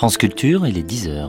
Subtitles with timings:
[0.00, 1.28] France Culture, il est 10h.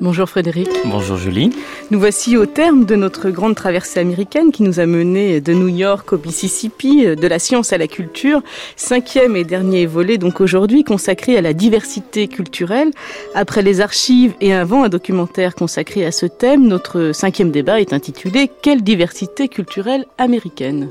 [0.00, 0.70] Bonjour Frédéric.
[0.86, 1.50] Bonjour Julie.
[1.90, 5.68] Nous voici au terme de notre grande traversée américaine qui nous a menés de New
[5.68, 8.40] York au Mississippi, de la science à la culture.
[8.76, 12.92] Cinquième et dernier volet donc aujourd'hui consacré à la diversité culturelle.
[13.34, 17.92] Après les archives et avant un documentaire consacré à ce thème, notre cinquième débat est
[17.92, 20.88] intitulé Quelle diversité culturelle américaine?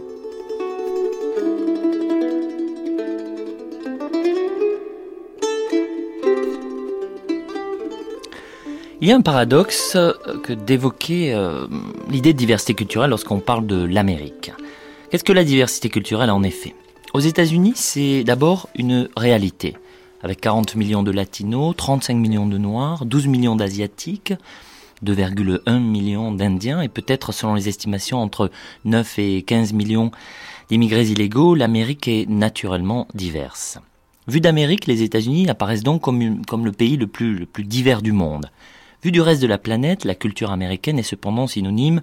[8.99, 10.11] Il y a un paradoxe euh,
[10.41, 11.67] que d'évoquer euh,
[12.09, 14.51] l'idée de diversité culturelle lorsqu'on parle de l'Amérique.
[15.11, 16.73] Qu'est-ce que la diversité culturelle en effet?
[17.13, 19.75] Aux États-Unis, c'est d'abord une réalité,
[20.23, 24.33] avec 40 millions de latinos, 35 millions de noirs, 12 millions d'asiatiques,
[25.05, 28.49] 2,1 millions d'Indiens et peut-être selon les estimations entre
[28.85, 30.09] 9 et 15 millions
[30.69, 33.77] d'immigrés illégaux, l'Amérique est naturellement diverse.
[34.27, 38.01] Vu d'Amérique, les États-Unis apparaissent donc comme, comme le pays le plus, le plus divers
[38.01, 38.49] du monde.
[39.03, 42.01] Vu du reste de la planète, la culture américaine est cependant synonyme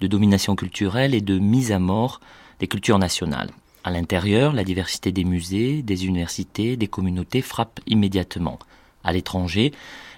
[0.00, 2.20] de domination culturelle et de mise à mort
[2.60, 3.50] des cultures nationales.
[3.84, 8.58] À l'intérieur, la diversité des musées, des universités, des communautés frappe immédiatement.
[9.02, 9.72] À l'étranger,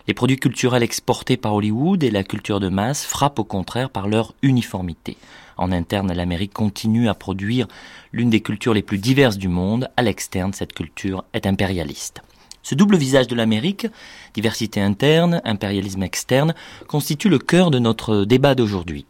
[0.09, 4.09] les produits culturels exportés par Hollywood et la culture de masse frappent au contraire par
[4.09, 5.17] leur uniformité.
[5.57, 7.69] En interne, l'Amérique continue à produire
[8.13, 9.89] l'une des cultures les plus diverses du monde.
[9.97, 12.23] À l'externe, cette culture est impérialiste.
[12.69, 13.87] Ce double visage de l'Amérique,
[14.35, 16.55] diversité interne, impérialisme externe,
[16.87, 19.07] constitue le cœur de notre débat d'aujourd'hui.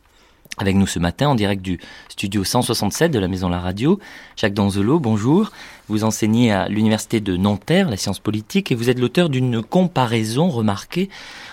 [0.58, 3.98] Avec nous ce matin, en direct du studio 167 de la Maison La Radio,
[4.36, 5.50] Jacques Danzelot, bonjour.
[5.88, 10.50] Vous enseignez à l'Université de Nanterre la science politique et vous êtes l'auteur d'une comparaison
[10.50, 11.08] remarquée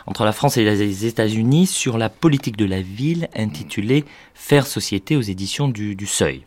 [0.06, 5.16] entre la France et les États-Unis sur la politique de la ville intitulée Faire société
[5.16, 6.44] aux éditions du Seuil.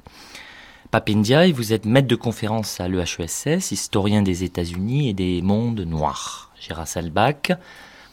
[0.90, 6.50] Papindiaï, vous êtes maître de conférence à l'EHESS, historien des États-Unis et des mondes noirs.
[6.58, 7.52] Gérard Selbach,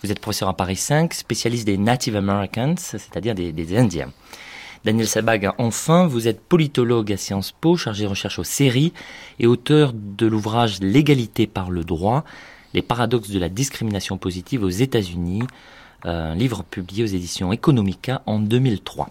[0.03, 4.11] vous êtes professeur à Paris 5, spécialiste des Native Americans, c'est-à-dire des, Indiens.
[4.83, 8.91] Daniel Selbach, enfin, vous êtes politologue à Sciences Po, chargé de recherche aux séries
[9.39, 12.25] et auteur de l'ouvrage L'égalité par le droit,
[12.73, 15.44] les paradoxes de la discrimination positive aux États-Unis,
[16.03, 19.07] un livre publié aux éditions Economica en 2003.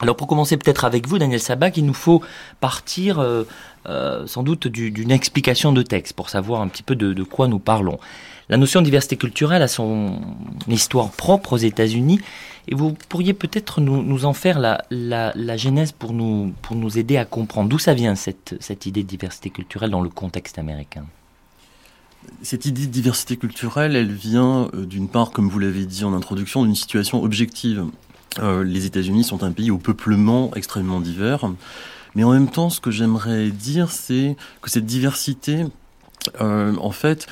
[0.00, 2.22] Alors pour commencer peut-être avec vous, Daniel Sabac, il nous faut
[2.60, 3.44] partir euh,
[3.86, 7.58] euh, sans doute d'une explication de texte pour savoir un petit peu de, quoi nous
[7.58, 7.98] parlons.
[8.48, 10.18] La notion de diversité culturelle a son
[10.68, 12.20] histoire propre aux États-Unis
[12.66, 16.52] et vous pourriez peut-être nous, en faire la, genèse pour nous,
[16.96, 20.58] aider à comprendre d'où ça vient cette, cette idée de diversité culturelle dans le contexte
[20.58, 21.04] américain?
[22.42, 26.12] Cette idée de diversité culturelle, elle vient euh, d'une part, comme vous l'avez dit en
[26.12, 27.86] introduction, d'une situation objective
[28.38, 31.50] euh, les États-Unis sont un pays au peuplement extrêmement divers.
[32.14, 35.64] Mais en même temps, ce que j'aimerais dire, c'est que cette diversité,
[36.40, 37.26] euh, en fait,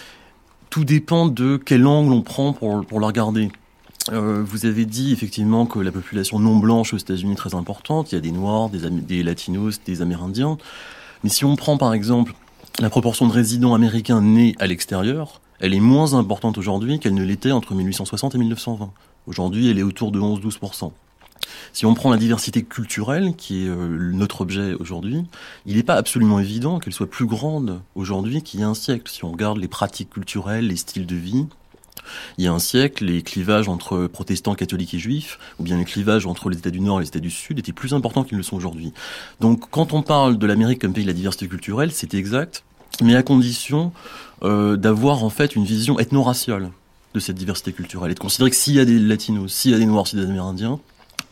[0.70, 3.50] tout dépend de quel angle on prend pour, pour la regarder.
[4.12, 8.12] Euh, vous avez dit effectivement que la population non blanche aux États-Unis est très importante.
[8.12, 10.56] Il y a des Noirs, des, des Latinos, des Amérindiens.
[11.24, 12.32] Mais si on prend par exemple
[12.78, 17.24] la proportion de résidents américains nés à l'extérieur, elle est moins importante aujourd'hui qu'elle ne
[17.24, 18.90] l'était entre 1860 et 1920.
[19.28, 20.90] Aujourd'hui, elle est autour de 11-12%.
[21.74, 25.24] Si on prend la diversité culturelle, qui est euh, notre objet aujourd'hui,
[25.66, 29.10] il n'est pas absolument évident qu'elle soit plus grande aujourd'hui qu'il y a un siècle.
[29.10, 31.46] Si on regarde les pratiques culturelles, les styles de vie,
[32.38, 35.84] il y a un siècle, les clivages entre protestants, catholiques et juifs, ou bien les
[35.84, 38.36] clivages entre les États du Nord et les États du Sud, étaient plus importants qu'ils
[38.36, 38.94] ne le sont aujourd'hui.
[39.40, 42.64] Donc quand on parle de l'Amérique comme pays de la diversité culturelle, c'est exact,
[43.02, 43.92] mais à condition
[44.42, 46.70] euh, d'avoir en fait une vision ethno-raciale
[47.14, 49.74] de cette diversité culturelle et de considérer que s'il y a des latinos, s'il y
[49.74, 50.78] a des noirs, s'il y a des amérindiens,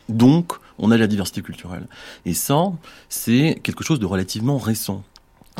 [0.09, 1.87] donc on a la diversité culturelle.
[2.25, 2.72] Et ça,
[3.09, 5.03] c'est quelque chose de relativement récent.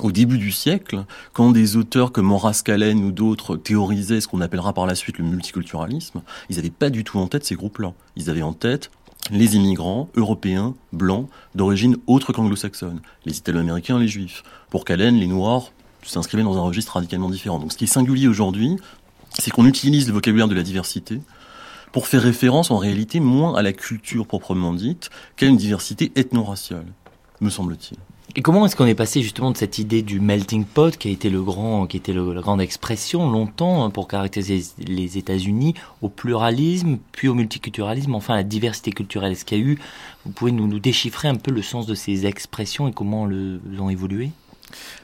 [0.03, 4.43] Au début du siècle, quand des auteurs comme Horace Callen ou d'autres théorisaient ce qu'on
[4.43, 7.95] appellera par la suite le multiculturalisme, ils n'avaient pas du tout en tête ces groupes-là.
[8.15, 8.91] Ils avaient en tête
[9.31, 14.43] les immigrants européens, blancs, d'origine autre qu'anglo-saxonne, les italo-américains, les juifs.
[14.69, 15.73] Pour Callen, les noirs
[16.03, 17.59] s'inscrivaient dans un registre radicalement différent.
[17.59, 18.77] Donc ce qui est singulier aujourd'hui,
[19.39, 21.21] c'est qu'on utilise le vocabulaire de la diversité
[21.93, 26.87] pour faire référence en réalité moins à la culture proprement dite qu'à une diversité ethno-raciale,
[27.41, 27.99] me semble-t-il.
[28.35, 31.11] Et comment est-ce qu'on est passé justement de cette idée du melting pot qui a
[31.11, 36.11] été le grand, qui était la grande expression longtemps hein, pour caractériser les États-Unis au
[36.11, 39.33] pluralisme, puis au multiculturalisme, enfin à la diversité culturelle?
[39.33, 39.79] Est-ce qu'il y a eu,
[40.27, 43.81] vous pouvez nous, nous, déchiffrer un peu le sens de ces expressions et comment elles
[43.81, 44.33] ont évolué?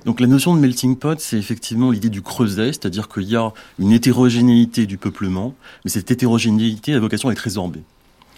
[0.05, 3.53] Donc la notion de melting pot, c'est effectivement l'idée du creuset, c'est-à-dire qu'il y a
[3.79, 5.55] une hétérogénéité du peuplement,
[5.85, 7.83] mais cette hétérogénéité a vocation à être résorbée.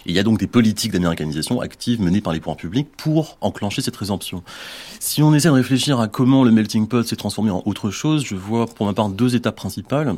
[0.06, 3.38] Et il y a donc des politiques d'américanisation actives menées par les pouvoirs publics pour
[3.40, 4.42] enclencher cette résorption.
[5.00, 8.24] Si on essaie de réfléchir à comment le melting pot s'est transformé en autre chose,
[8.24, 10.14] je vois pour ma part deux étapes principales.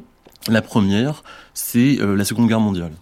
[0.48, 1.22] La première,
[1.54, 2.92] c'est la Seconde Guerre mondiale.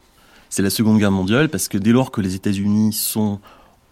[0.50, 3.40] C'est la Seconde Guerre mondiale parce que dès lors que les États-Unis sont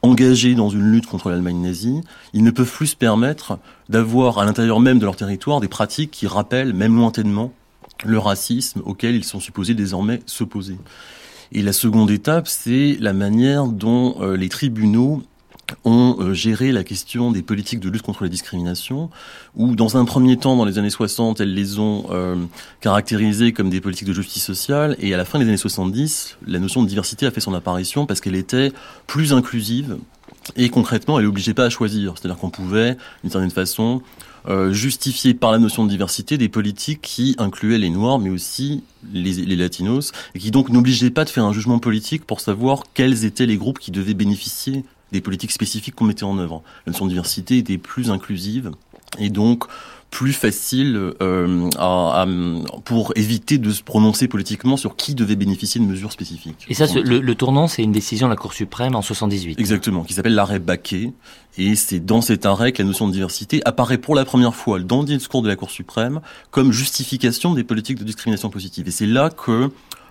[0.03, 2.01] engagés dans une lutte contre l'Allemagne nazie,
[2.33, 3.59] ils ne peuvent plus se permettre
[3.89, 7.53] d'avoir à l'intérieur même de leur territoire des pratiques qui rappellent, même lointainement,
[8.05, 10.77] le racisme auquel ils sont supposés désormais s'opposer.
[11.53, 15.23] Et la seconde étape, c'est la manière dont euh, les tribunaux
[15.85, 19.11] ont euh, géré la question des politiques de lutte contre la discrimination,
[19.56, 22.37] où dans un premier temps, dans les années 60, elles les ont euh,
[22.81, 26.59] caractérisées comme des politiques de justice sociale, et à la fin des années 70, la
[26.59, 28.73] notion de diversité a fait son apparition parce qu'elle était
[29.06, 29.97] plus inclusive,
[30.56, 32.15] et concrètement, elle n'obligeait pas à choisir.
[32.17, 34.03] C'est-à-dire qu'on pouvait, d'une certaine façon,
[34.49, 38.82] euh, justifier par la notion de diversité des politiques qui incluaient les Noirs, mais aussi
[39.12, 42.82] les, les Latinos, et qui donc n'obligeaient pas de faire un jugement politique pour savoir
[42.93, 46.62] quels étaient les groupes qui devaient bénéficier des politiques spécifiques qu'on mettait en œuvre.
[46.87, 48.73] La notion de diversité était plus inclusive
[49.19, 49.64] et donc
[50.12, 52.26] plus facile euh, à,
[52.85, 56.67] pour éviter de se prononcer politiquement sur qui devait bénéficier de mesures spécifiques.
[56.69, 59.59] Et ça, le, le, tournant, c'est une décision de la Cour suprême en 78.
[59.59, 61.12] Exactement, qui s'appelle l'arrêt Baquet.
[61.56, 64.79] Et c'est dans cet arrêt que la notion de diversité apparaît pour la première fois
[64.81, 66.20] dans le discours de la Cour suprême
[66.50, 68.88] comme justification des politiques de discrimination positive.
[68.88, 69.70] Et c'est là que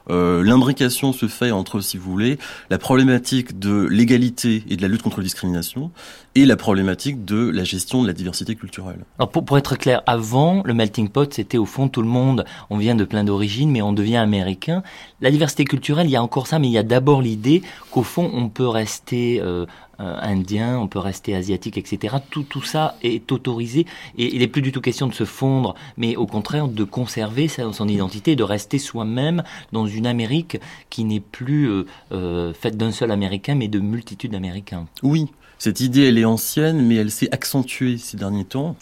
[0.09, 2.37] euh, l'imbrication se fait entre, si vous voulez,
[2.69, 5.91] la problématique de l'égalité et de la lutte contre la discrimination
[6.35, 8.99] et la problématique de la gestion de la diversité culturelle.
[9.19, 12.45] Alors pour, pour être clair, avant, le melting pot, c'était au fond tout le monde,
[12.69, 14.83] on vient de plein d'origines, mais on devient américain.
[15.19, 17.61] La diversité culturelle, il y a encore ça, mais il y a d'abord l'idée
[17.91, 19.65] qu'au fond, on peut rester euh,
[19.99, 22.15] indien, on peut rester asiatique, etc.
[22.31, 23.85] Tout, tout ça est autorisé
[24.17, 27.47] et il n'est plus du tout question de se fondre, mais au contraire de conserver
[27.47, 30.59] son identité, de rester soi-même dans une Amérique
[30.89, 34.87] qui n'est plus euh, euh, faite d'un seul Américain, mais de multitudes d'Américains.
[35.03, 35.27] Oui,
[35.57, 38.75] cette idée, elle est ancienne, mais elle s'est accentuée ces derniers temps.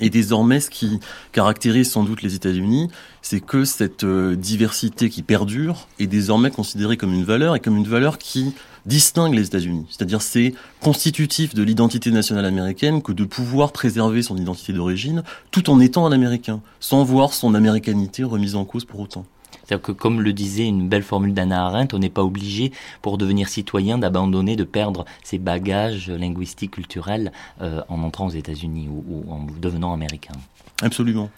[0.00, 1.00] Et désormais, ce qui
[1.32, 2.88] caractérise sans doute les États-Unis,
[3.22, 7.88] c'est que cette diversité qui perdure est désormais considérée comme une valeur et comme une
[7.88, 8.54] valeur qui
[8.86, 9.86] distingue les États-Unis.
[9.90, 15.68] C'est-à-dire c'est constitutif de l'identité nationale américaine que de pouvoir préserver son identité d'origine tout
[15.68, 19.26] en étant un Américain, sans voir son américanité remise en cause pour autant.
[19.52, 22.72] C'est-à-dire que, comme le disait une belle formule d'Anna Arendt, on n'est pas obligé,
[23.02, 28.88] pour devenir citoyen, d'abandonner, de perdre ses bagages linguistiques, culturels, euh, en entrant aux États-Unis
[28.88, 30.34] ou, ou en devenant américain.
[30.80, 31.28] Absolument.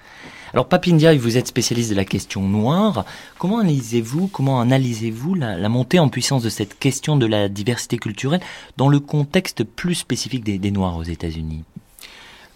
[0.53, 3.05] Alors Papindia, vous êtes spécialiste de la question noire.
[3.39, 8.41] Comment analysez-vous, comment analysez-vous la, montée en puissance de cette question de la diversité culturelle
[8.77, 11.65] dans le contexte plus spécifique des, Noirs aux États-Unis?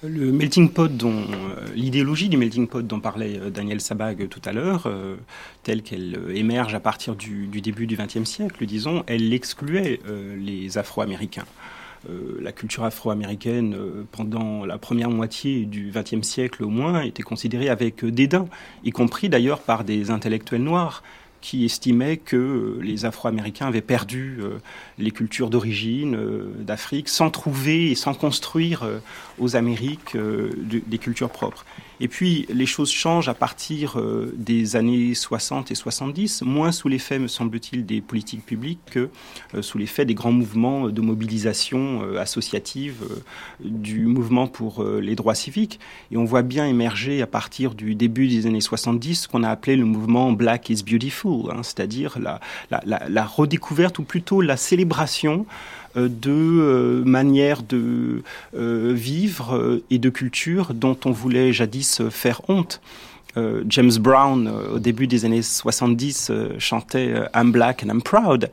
[0.08, 4.42] Le melting pot, dont euh, l'idéologie du melting pot dont parlait euh, Daniel Sabag tout
[4.44, 5.16] à l'heure, euh,
[5.62, 10.00] telle qu'elle émerge à partir du, début du XXe siècle, disons, elle excluait
[10.38, 11.46] les Afro-Américains.
[12.10, 17.22] Euh, la culture afro-américaine euh, pendant la première moitié du XXe siècle au moins était
[17.22, 18.46] considérée avec dédain,
[18.84, 21.02] y compris d'ailleurs par des intellectuels noirs
[21.44, 24.60] qui estimaient que les Afro-Américains avaient perdu euh,
[24.98, 26.16] les cultures d'origine
[26.58, 28.88] d'Afrique sans trouver et sans construire
[29.38, 31.66] aux Amériques des cultures propres.
[32.00, 36.88] Et puis, les choses changent à partir euh, des années 60 et 70, moins sous
[36.88, 39.10] l'effet, me semble-t-il, des politiques publiques que
[39.54, 43.04] euh, sous l'effet des grands mouvements de mobilisation euh, associative
[43.60, 45.78] du mouvement pour les droits civiques.
[46.10, 49.50] Et on voit bien émerger à partir du début des années 70 ce qu'on a
[49.50, 54.56] appelé le mouvement Black is Beautiful, hein, c'est-à-dire la, la, la redécouverte ou plutôt la
[54.56, 55.46] célébration
[55.96, 58.22] de euh, manières de
[58.56, 62.80] euh, vivre et de culture dont on voulait jadis faire honte.
[63.68, 68.48] James Brown, au début des années 70, chantait I'm black and I'm proud.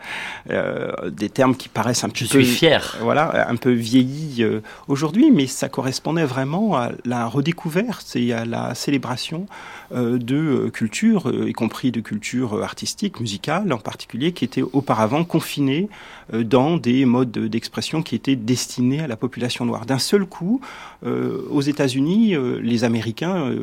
[0.49, 2.41] des termes qui paraissent un Je peu...
[2.41, 2.97] suis fier.
[2.99, 4.43] Voilà, un peu vieillis
[4.87, 9.45] aujourd'hui, mais ça correspondait vraiment à la redécouverte et à la célébration euh,
[9.93, 15.23] de euh, culture, euh, y compris de culture artistique, musicale en particulier, qui étaient auparavant
[15.23, 15.89] confinés
[16.33, 19.85] dans des modes d'expression qui étaient destinés à la population noire.
[19.85, 20.61] D'un seul coup,
[21.03, 23.53] aux États-Unis, les Américains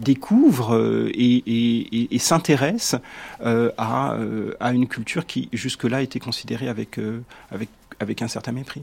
[0.00, 3.00] découvrent et, s'intéressent
[3.40, 4.16] à,
[4.72, 6.98] une culture qui jusque-là était considérée avec,
[8.00, 8.82] avec un certain mépris.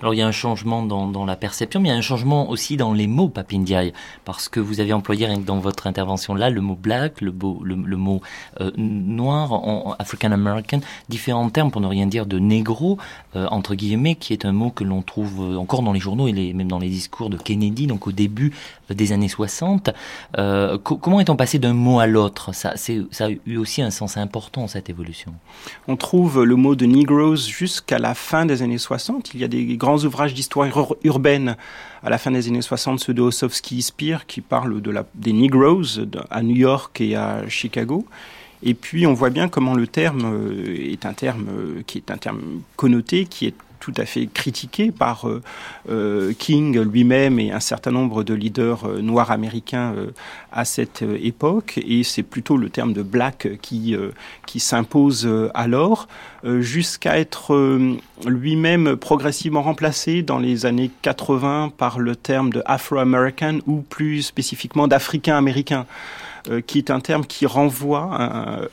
[0.00, 2.02] Alors il y a un changement dans, dans, la perception, mais il y a un
[2.02, 3.92] changement aussi dans les mots, Papindiaï,
[4.24, 7.32] parce que vous avez employé dans votre intervention là le mot black, le,
[7.62, 8.20] le, mot
[8.60, 12.98] euh, noir, en, African American, différents termes pour ne rien dire de négro,
[13.36, 16.32] euh, entre guillemets, qui est un mot que l'on trouve encore dans les journaux et
[16.32, 18.52] les, même dans les discours de Kennedy, donc au début
[18.90, 19.90] des années 60.
[20.38, 22.54] Euh, comment est-on passé d'un mot à l'autre?
[22.54, 25.34] Ça, ça a eu aussi un sens important, cette évolution.
[25.88, 29.34] On trouve le mot de Negroes jusqu'à la fin des années 60.
[29.34, 31.56] Il y a des grands ouvrages d'histoire urbaine
[32.02, 35.32] à la fin des années 60, ceux de Ossowski Spear, qui parlent de la, des
[35.32, 38.06] Negroes à New York et à Chicago.
[38.62, 42.10] Et puis on voit bien comment le terme euh, est un terme euh, qui est
[42.10, 42.40] un terme
[42.76, 43.54] connoté, qui est
[43.86, 45.40] tout à fait critiqué par euh,
[45.90, 49.94] euh, King lui-même et un certain nombre de leaders euh, noirs américains
[50.50, 51.78] à cette époque.
[51.86, 53.94] Et c'est plutôt le terme de black qui,
[54.46, 56.08] qui s'impose alors,
[56.44, 57.54] jusqu'à être
[58.26, 64.88] lui-même progressivement remplacé dans les années 80 par le terme de Afro-American ou plus spécifiquement
[64.88, 65.86] d'Africain-Américain.
[66.48, 68.10] Euh, qui est un terme qui renvoie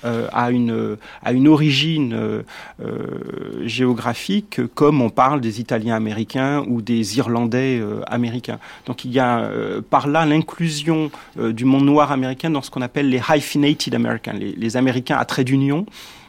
[0.05, 2.43] euh, à, une, à une origine euh,
[3.65, 8.59] géographique, comme on parle des Italiens américains ou des Irlandais américains.
[8.85, 9.49] Donc il y a
[9.89, 14.53] par là l'inclusion du monde noir américain dans ce qu'on appelle les hyphenated Americans, les,
[14.53, 15.85] les Américains à trait d'union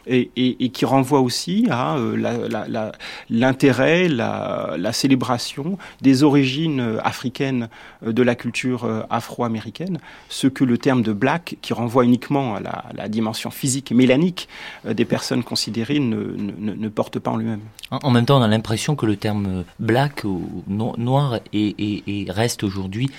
[0.07, 2.91] et, qui renvoie aussi à euh,
[3.31, 7.69] l'intérêt, la, célébration des origines euh, africaines
[8.07, 12.61] euh, de la culture afro-américaine, ce que le terme de black, qui renvoie uniquement à
[12.61, 14.49] la, dimension physique et mélanique
[14.85, 17.61] des personnes considérées, ne porte pas en lui-même.
[17.91, 23.11] En même temps, on a l'impression que le terme black ou noir est, reste aujourd'hui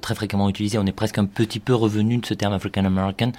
[0.00, 0.78] très fréquemment utilisé.
[0.78, 3.32] On est presque un petit peu revenu de ce terme African American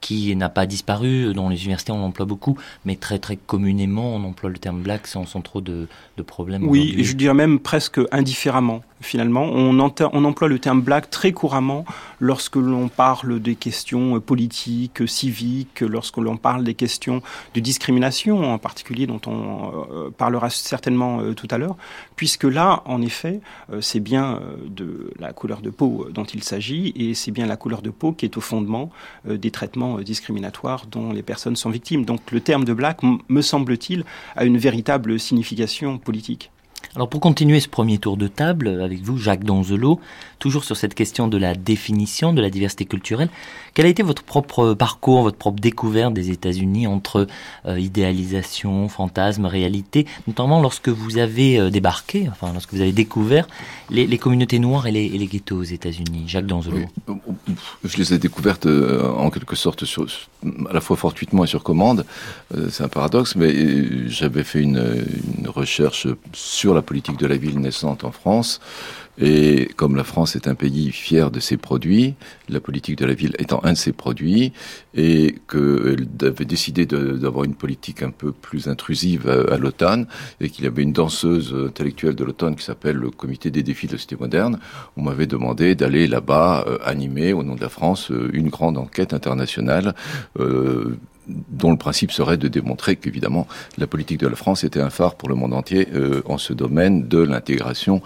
[0.00, 2.35] qui n'a pas disparu, dont les universités on l'emploie beaucoup,
[2.84, 6.66] mais très très communément on emploie le terme black sans, sans trop de, de problèmes.
[6.68, 9.44] Oui, je dirais même presque indifféremment finalement.
[9.44, 11.84] On, on, emploie le terme black très couramment
[12.20, 17.22] lorsque l'on parle des questions politiques, civiques, lorsque l'on parle des questions
[17.54, 21.76] de discrimination en particulier, dont on euh, parlera certainement euh, tout à l'heure,
[22.16, 23.40] puisque là, en effet,
[23.72, 27.56] euh, c'est bien de la couleur de peau dont il s'agit, et c'est bien la
[27.56, 28.90] couleur de peau qui est au fondement
[29.24, 32.04] des traitements discriminatoires dont les personnes sont victimes.
[32.04, 34.04] Donc le terme de black, me semble-t-il,
[34.36, 36.50] a une véritable signification politique.
[36.94, 40.00] Alors pour continuer ce premier tour de table avec vous, Jacques Donzelot,
[40.38, 43.28] toujours sur cette question de la définition de la diversité culturelle,
[43.74, 47.26] quel a été votre propre parcours, votre propre découverte des États-Unis entre
[47.66, 53.46] euh, idéalisation, fantasme, réalité, notamment lorsque vous avez euh, débarqué, enfin lorsque vous avez découvert
[53.90, 56.24] les, communautés noires et les, et les, ghettos aux États-Unis?
[56.26, 56.86] Jacques Donzelot.
[57.84, 62.06] Je les ai découvertes euh, en quelque sorte à la fois fortuitement et sur commande.
[62.70, 65.04] C'est un paradoxe, mais j'avais fait une,
[65.38, 68.60] une recherche sur la politique de la ville naissante en France.
[69.18, 72.14] Et comme la France est un pays fier de ses produits,
[72.50, 74.52] la politique de la ville étant un de ses produits,
[74.94, 80.06] et qu'elle avait décidé d'avoir une politique un peu plus intrusive à, l'automne,
[80.40, 83.86] et qu'il y avait une danseuse intellectuelle de l'automne qui s'appelle le Comité des défis
[83.86, 84.58] de la cité moderne,
[84.98, 88.76] on m'avait demandé d'aller là-bas euh, animer, au nom de la France, euh, une grande
[88.76, 89.94] enquête internationale.
[90.38, 93.46] Euh, dont le principe serait de démontrer qu'évidemment
[93.78, 96.52] la politique de la France était un phare pour le monde entier euh, en ce
[96.52, 98.02] domaine de l'intégration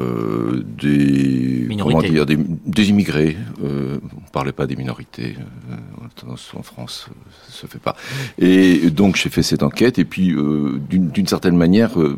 [0.00, 3.36] euh, des, comment dire, des, des immigrés.
[3.62, 5.36] Euh, on parlait pas des minorités
[5.70, 7.08] euh, en France,
[7.46, 7.96] ça se fait pas.
[8.38, 12.16] Et donc j'ai fait cette enquête et puis euh, d'une certaine manière, euh,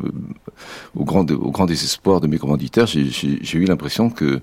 [0.95, 4.41] au grand au grand désespoir de mes commanditaires, j'ai eu l'impression que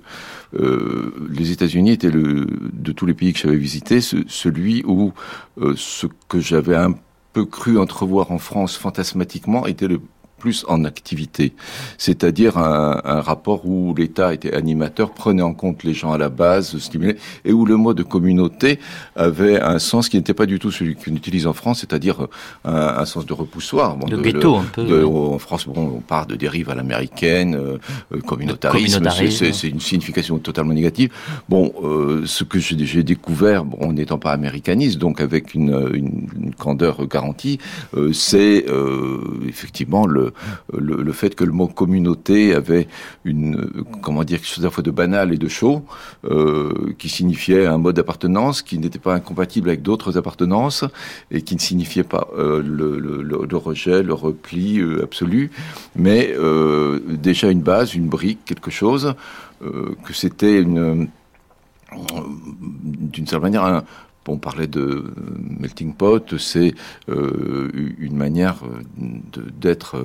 [0.52, 5.12] les États-Unis étaient le de tous les pays que j'avais visités celui où
[5.76, 6.94] ce que j'avais un
[7.32, 10.00] peu cru entrevoir en France fantasmatiquement était le
[10.42, 11.52] plus en activité,
[11.98, 16.30] c'est-à-dire un, un, rapport où l'État était animateur, prenait en compte les gens à la
[16.30, 18.80] base, stimulait, et où le mot de communauté
[19.14, 22.26] avait un sens qui n'était pas du tout celui qu'on utilise en France, c'est-à-dire
[22.64, 23.96] un, un, sens de repoussoir.
[23.96, 25.04] Bon, de, ghetto, un peu.
[25.06, 27.78] en France, bon, on part de dérive à l'américaine, euh,
[28.12, 29.08] euh communautarisme,
[29.52, 31.10] c'est une signification totalement négative.
[31.48, 36.26] Bon, euh, ce que j'ai découvert, bon, en n'étant pas américaniste, donc avec une, une,
[36.36, 37.58] une candeur garantie,
[37.96, 40.31] euh, c'est euh, effectivement le,
[40.72, 42.88] le, fait que le mot communauté avait
[43.24, 45.84] une, comment dire, quelque chose à la fois de banal et de chaud,
[46.24, 50.84] euh, qui signifiait un mode d'appartenance qui n'était pas incompatible avec d'autres appartenances
[51.30, 55.50] et qui ne signifiait pas euh, le, le, rejet, le repli euh, absolu,
[55.96, 56.34] mais
[57.08, 59.14] déjà une base, une brique, quelque chose,
[59.60, 61.08] que c'était une
[61.92, 63.84] d'une certaine manière un,
[64.28, 65.04] on parlait de
[65.38, 66.74] melting pot, c'est
[67.08, 68.82] euh, une manière euh,
[69.60, 69.96] d'être,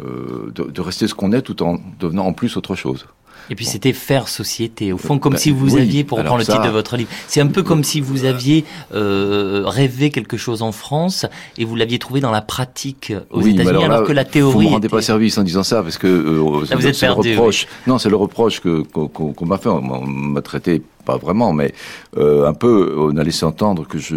[0.00, 3.06] euh, de, de, rester ce qu'on est tout en devenant en plus autre chose.
[3.50, 6.38] Et puis c'était faire société, au fond, comme ben, si vous oui, aviez, pour reprendre
[6.38, 10.36] le titre de votre livre, c'est un peu comme si vous aviez euh, rêvé quelque
[10.36, 11.26] chose en France
[11.58, 14.52] et vous l'aviez trouvé dans la pratique aux oui, États-Unis, alors, alors, que la théorie.
[14.52, 16.98] Vous ne me rendez pas service en disant ça, parce que euh, là, vous êtes
[16.98, 17.66] perdu, le reproche.
[17.68, 17.92] Oui.
[17.92, 19.68] Non, c'est le reproche que qu'on qu m'a fait.
[19.68, 21.74] On m'a traité pas vraiment, mais
[22.16, 24.16] euh, un peu, on a laissé entendre que je,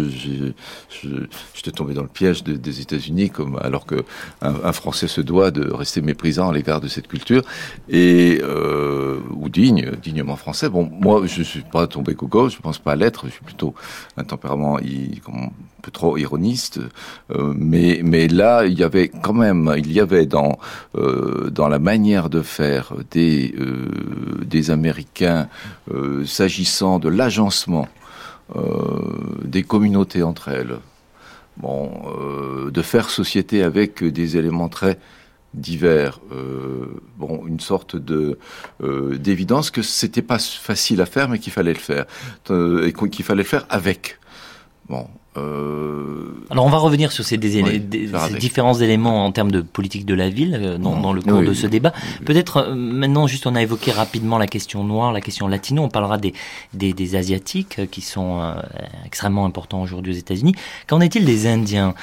[1.54, 4.04] j'étais tombé dans le piège des États-Unis, comme alors que
[4.42, 7.42] un, Français se doit de rester méprisant à l'égard de cette culture
[7.88, 10.68] et euh, ou digne, dignement français.
[10.68, 13.26] Bon, moi, je suis pas tombé coco, je pense pas l'être.
[13.26, 13.74] Je suis plutôt
[14.16, 14.78] un tempérament
[15.78, 16.80] un peu trop ironiste,
[17.30, 20.58] euh, mais mais là, il y avait quand même, il y avait dans
[20.96, 25.48] euh, la manière de faire des euh, Américains
[26.24, 27.88] s'agissant de l'agencement
[29.44, 30.78] des communautés entre elles,
[31.62, 34.98] de faire société avec des éléments très
[35.54, 36.20] divers,
[37.18, 38.38] bon, une sorte de
[38.80, 42.06] d'évidence que c'était pas facile à faire, mais qu'il fallait le faire
[42.50, 44.18] et qu'il fallait le faire avec.
[45.36, 50.30] Euh, Alors on va revenir sur ces, différents éléments en termes de politique de la
[50.30, 51.92] ville euh, dans, le cours de ce débat.
[52.24, 55.88] Peut-être euh, maintenant juste on a évoqué rapidement la question noire, la question latino, on
[55.88, 56.32] parlera des,
[56.72, 58.54] des, asiatiques qui sont
[59.06, 60.54] extrêmement importants aujourd'hui aux États-Unis.
[60.86, 61.94] Qu'en est-il des Indiens,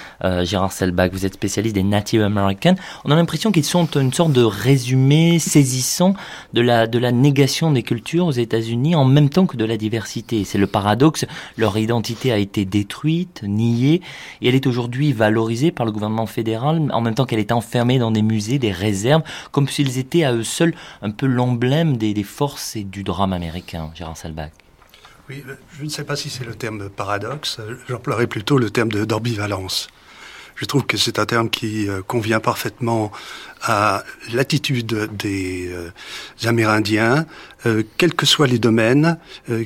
[0.43, 2.75] Gérard Selbach Vous êtes spécialiste des Native Americans.
[3.03, 6.15] On a l'impression qu'ils sont une sorte de résumé saisissant
[6.53, 9.77] de la, de la négation des cultures aux États-Unis en même temps que de la
[9.77, 10.43] diversité.
[10.43, 11.25] C'est le paradoxe,
[11.57, 14.01] leur identité a été détruite niée,
[14.41, 17.99] et elle est aujourd'hui valorisée par le gouvernement fédéral, en même temps qu'elle est enfermée
[17.99, 22.15] dans des musées, des réserves, comme s'ils étaient à eux seuls un peu l'emblème des,
[22.23, 24.51] forces et du drame américain, Gérard Salbach.
[25.29, 25.43] Oui,
[25.77, 29.89] je ne sais pas si c'est le terme paradoxe, j'emploierais plutôt le terme d'ambivalence.
[30.55, 33.11] Je trouve que c'est un terme qui euh, convient parfaitement
[33.61, 34.03] à
[34.33, 35.89] l'attitude des euh,
[36.45, 37.25] Amérindiens,
[37.65, 39.17] euh, quels que soient les domaines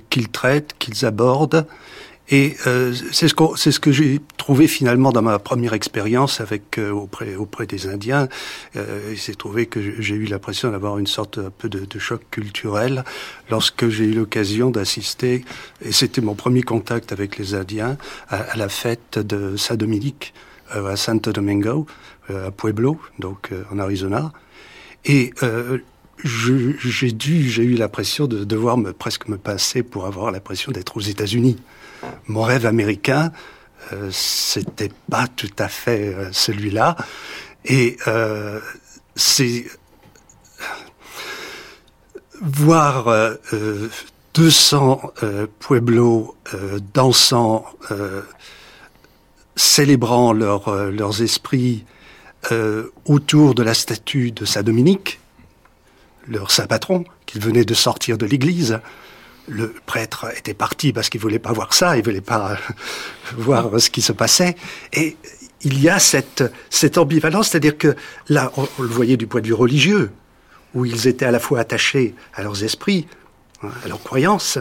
[0.10, 1.68] qu'ils traitent, qu'ils abordent,
[2.30, 6.78] et euh, c'est ce, c'est ce que j'ai trouvé finalement dans ma première expérience avec
[6.78, 8.28] euh, auprès, auprès des Indiens.
[8.76, 12.00] Euh, il s'est trouvé que j'ai eu l'impression d'avoir une sorte un peu de, de
[12.00, 13.04] choc culturel
[13.50, 15.44] lorsque j'ai eu l'occasion d'assister,
[15.84, 17.98] et c'était mon premier contact avec les Indiens,
[18.30, 20.34] à, à la fête de Saint-Dominique
[20.76, 21.86] euh, à Santo Domingo,
[22.30, 24.32] à Pueblo, donc en Arizona.
[25.06, 25.34] Et
[26.24, 30.98] j'ai dû, j'ai eu l'impression de devoir me, presque me passer pour avoir l'impression d'être
[30.98, 31.58] aux États-Unis
[32.28, 33.32] mon rêve américain,
[33.94, 36.96] euh, c'était pas tout à fait euh, celui-là.
[37.66, 38.60] Et euh,
[39.16, 39.66] c'est
[42.42, 43.14] voir
[44.34, 45.12] 200
[45.60, 46.38] pueblos
[46.94, 47.66] dansant,
[49.58, 51.84] célébrant leurs esprits
[53.04, 55.20] autour de la statue de Saint Dominique,
[56.30, 58.80] leur saint patron, qu'ils venaient de sortir de l'église
[59.50, 62.58] le prêtre était parti parce qu'il voulait pas voir ça, il voulait pas
[63.38, 64.56] voir ce qui se passait.
[64.94, 65.18] Et
[65.62, 66.44] il y a cette,
[66.98, 67.96] ambivalence, c'est-à-dire que
[68.30, 70.12] là, on, le voyait du point de vue religieux,
[70.74, 73.08] où ils étaient à la fois attachés à leurs esprits,
[73.62, 74.60] à leurs croyances,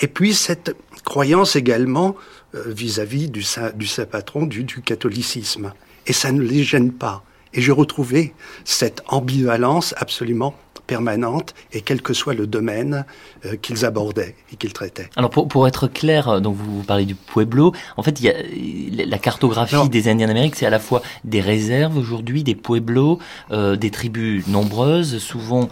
[0.00, 2.14] et puis cette croyance également
[2.54, 5.72] euh, vis-à-vis du saint, du patron du, du catholicisme.
[6.06, 7.24] Et ça ne les gêne pas.
[7.54, 10.54] Et je retrouvais cette ambivalence absolument
[10.88, 13.04] permanente et quel que soit le domaine
[13.44, 15.08] euh, qu'ils abordaient et qu'ils traitaient.
[15.14, 18.30] Alors pour, pour être clair, euh, donc vous, parlez du Pueblo, en fait il y
[18.30, 23.20] a la cartographie des Indiens d'Amérique, c'est à la fois des réserves aujourd'hui, des Pueblos,
[23.52, 25.68] euh, des tribus nombreuses, souvent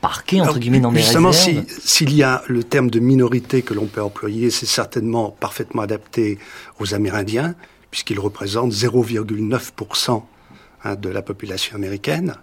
[0.00, 1.32] parquées entre guillemets dans des réserves.
[1.32, 5.82] Justement, s'il y a le terme de minorité que l'on peut employer, c'est certainement parfaitement
[5.82, 6.38] adapté
[6.78, 7.54] aux Amérindiens,
[7.90, 10.22] puisqu'ils représentent 0,9%
[10.84, 12.36] hein, de la population américaine.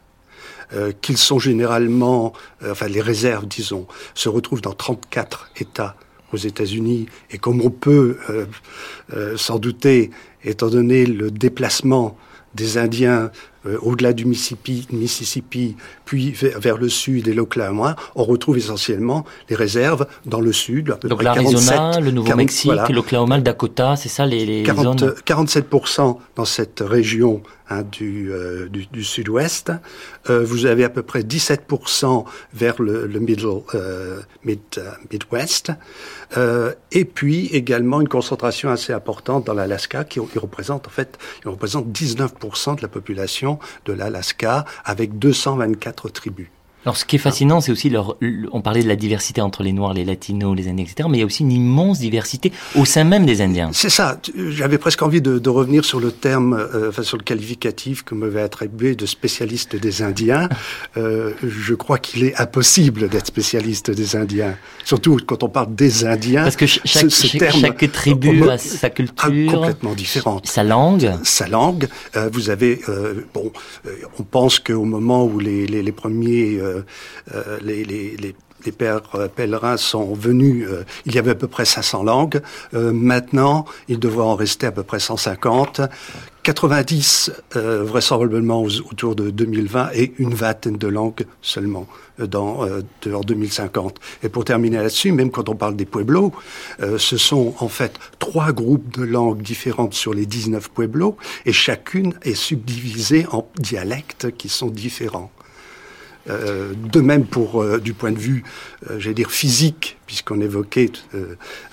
[0.74, 5.96] Euh, qu'ils sont généralement, euh, enfin les réserves, disons, se retrouvent dans 34 États
[6.34, 10.10] aux États-Unis, et comme on peut euh, s'en douter,
[10.44, 12.18] étant donné le déplacement
[12.56, 13.32] des Indiens
[13.66, 15.76] euh, au-delà du Mississippi, Mississippi
[16.06, 20.92] puis vers, le sud et l'Oklahoma, on retrouve essentiellement les réserves dans le sud.
[20.92, 25.14] À peu Donc l'Arizona, le Nouveau-Mexique, l'Oklahoma, le Dakota, c'est ça les, les 40, zones?
[25.26, 29.72] 47% dans cette région hein, du, euh, du, du sud-ouest.
[30.30, 35.72] Euh, vous avez à peu près 17% vers le, le middle, euh, mid, euh, Midwest.
[36.92, 41.50] et puis également une concentration assez importante dans l'Alaska qui, qui, représente en fait, il
[41.50, 46.48] représente 19% de la population de l'Alaska avec 224 tribus.
[46.86, 48.16] Alors, ce qui est fascinant, c'est aussi leur,
[48.52, 51.10] on parlait de la diversité entre les Noirs, les Latinos, les Indiens, etc.
[51.10, 53.72] Mais il y a aussi une immense diversité au sein même des Indiens.
[53.74, 54.20] C'est ça.
[54.50, 58.14] J'avais presque envie de, de, revenir sur le terme, euh, enfin sur le qualificatif que
[58.14, 60.50] m'avait attribué de spécialiste des Indiens.
[60.98, 66.06] Euh, je crois qu'il est impossible d'être spécialiste des Indiens, surtout quand on parle des
[66.06, 66.44] Indiens.
[66.44, 71.48] Parce que chaque, ce, terme, chaque tribu a sa culture, complètement différente, sa langue, sa
[71.48, 71.88] langue.
[72.16, 72.82] Euh, vous avez
[73.34, 73.52] bon,
[74.20, 76.60] on pense qu'au moment où les, les, les premiers
[77.34, 78.36] euh, les, les,
[78.78, 79.04] pères
[79.36, 80.68] pèlerins sont venus,
[81.06, 82.42] il y avait à peu près 500 langues.
[82.74, 85.82] maintenant, il devrait en rester à peu près 150.
[86.42, 91.88] 90 vraisemblablement autour de 2020 et une vingtaine de langues seulement
[92.20, 94.00] euh, 2050.
[94.24, 96.32] Et pour terminer là-dessus, même quand on parle des pueblos,
[96.80, 102.14] ce sont en fait trois groupes de langues différentes sur les 19 pueblos et chacune
[102.22, 105.32] est subdivisée en dialectes qui sont différents.
[106.28, 108.44] Euh, de même pour euh, du point de vue,
[108.90, 110.92] euh, j'allais dire physique, puisqu'on évoquait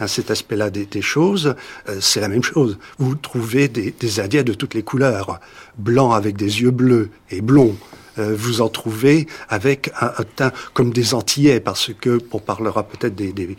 [0.06, 1.54] cet aspect-là des, choses,
[2.00, 2.78] c'est la même chose.
[2.98, 5.38] Vous trouvez des, des, de toutes les couleurs,
[5.76, 7.76] blancs avec des yeux bleus et blonds.
[8.16, 13.34] vous en trouvez avec un, teint comme des Antillais, parce que on parlera peut-être des,
[13.34, 13.54] des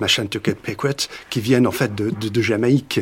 [0.00, 0.26] Machan
[1.28, 3.00] qui viennent en fait de, de, de Jamaïque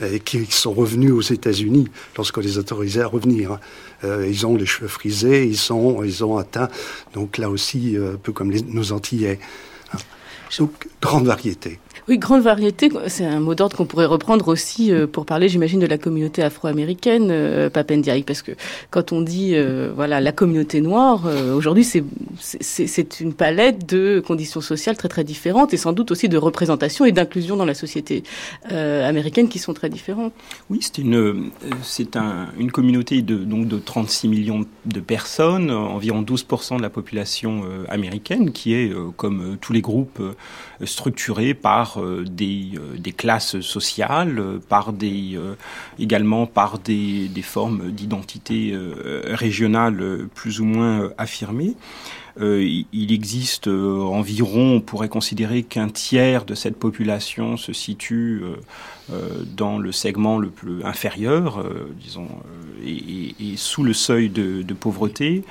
[0.00, 3.58] et qui sont revenus aux États-Unis lorsqu'on les autorisait à revenir.
[4.04, 6.68] Euh, ils ont les cheveux frisés, ils, sont, ils ont un teint,
[7.14, 9.38] donc là aussi, euh, un peu comme nos Antillais.
[10.58, 11.78] Donc, grande variété.
[12.06, 15.80] Oui, grande variété, c'est un mot d'ordre qu'on pourrait reprendre aussi euh, pour parler, j'imagine,
[15.80, 18.52] de la communauté afro-américaine, euh, Papendiaï, parce que
[18.90, 22.04] quand on dit, euh, voilà, la communauté noire, euh, aujourd'hui, c'est,
[22.38, 27.06] c'est une palette de conditions sociales très très différentes et sans doute aussi de représentation
[27.06, 28.22] et d'inclusion dans la société
[28.70, 30.32] américaine qui sont très différentes.
[30.68, 31.50] Oui, c'est une,
[31.82, 36.90] c'est un, une communauté de, donc de 36 millions de personnes, environ 12% de la
[36.90, 40.20] population américaine, qui est, comme tous les groupes,
[40.82, 45.38] structurée par euh, des, euh, des, classes sociales, euh, par des,
[45.98, 48.74] également par des, formes d'identité
[49.24, 51.74] régionale plus ou moins affirmées.
[52.40, 58.42] il existe environ, on pourrait considérer qu'un tiers de cette population se situe
[59.56, 61.62] dans le segment le plus inférieur,
[62.00, 62.28] disons,
[62.84, 65.44] et, et, sous le seuil de, de pauvreté,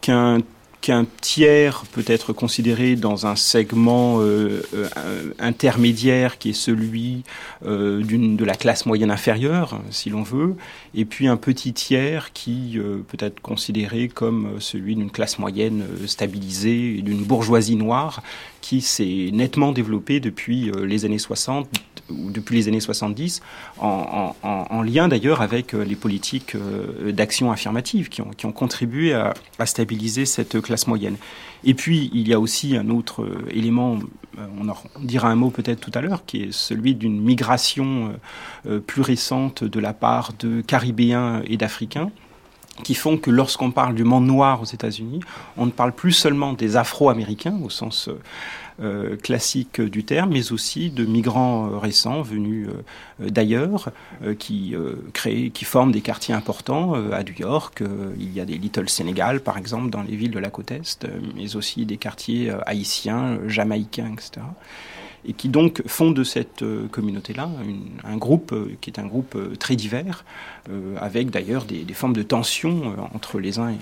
[0.00, 0.40] qu'un
[0.80, 7.24] qu'un tiers peut être considéré dans un segment euh, euh, intermédiaire qui est celui
[7.64, 10.54] euh, de la classe moyenne inférieure, si l'on veut,
[10.94, 17.02] et puis un petit tiers qui peut être considéré comme celui d'une classe moyenne stabilisée,
[17.02, 18.22] d'une bourgeoisie noire
[18.60, 23.42] qui s'est nettement développée depuis les années 60 ou depuis les années 70,
[23.78, 28.46] en, en, en lien d'ailleurs avec euh, les politiques euh, d'action affirmative qui ont, qui
[28.46, 31.16] ont contribué à, à, stabiliser cette classe moyenne.
[31.64, 33.98] Et puis, il y a aussi un autre euh, élément,
[34.60, 38.14] on en dira un mot peut-être tout à l'heure, qui est celui d'une migration
[38.86, 42.10] plus récente de la part de Caribéens et d'Africains
[42.84, 45.20] qui font que lorsqu'on parle du monde noir aux États-Unis,
[45.56, 48.10] on ne parle plus seulement des Afro-Américains au sens
[48.78, 53.90] euh, classique du terme, mais aussi de migrants euh, récents venus euh, d'ailleurs,
[54.38, 54.74] qui
[55.14, 57.82] créent, qui forment des quartiers importants à New York.
[58.18, 61.06] il y a des Little Sénégal, par exemple, dans les villes de la côte est,
[61.34, 64.42] mais aussi des quartiers haïtiens, jamaïcains, etc
[65.26, 67.50] et qui donc font de cette communauté-là
[68.04, 70.24] un groupe qui est un groupe très divers,
[70.70, 73.76] euh, avec d'ailleurs des, des, formes de tension euh, entre les uns et,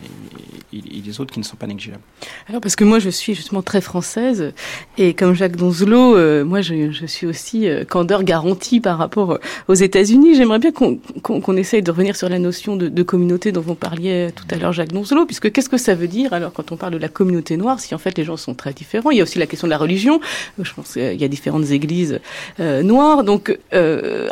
[0.73, 2.01] les autres qui ne sont pas négligeables.
[2.49, 4.53] Alors parce que moi je suis justement très française
[4.99, 9.75] et comme Jacques Donzelot, euh, moi je, suis aussi euh, candeur garantie par rapport aux
[9.75, 10.35] États-Unis.
[10.35, 14.31] J'aimerais bien qu'on qu essaye de revenir sur la notion de, communauté dont vous parliez
[14.35, 16.95] tout à l'heure Jacques Donzelot, puisque qu'est-ce que ça veut dire alors quand on parle
[16.95, 19.11] de la communauté noire si en fait les gens sont très différents?
[19.11, 20.21] Il y a aussi la question de la religion.
[20.61, 22.21] Je pense qu'il y a différentes églises
[22.61, 23.59] euh, noires, donc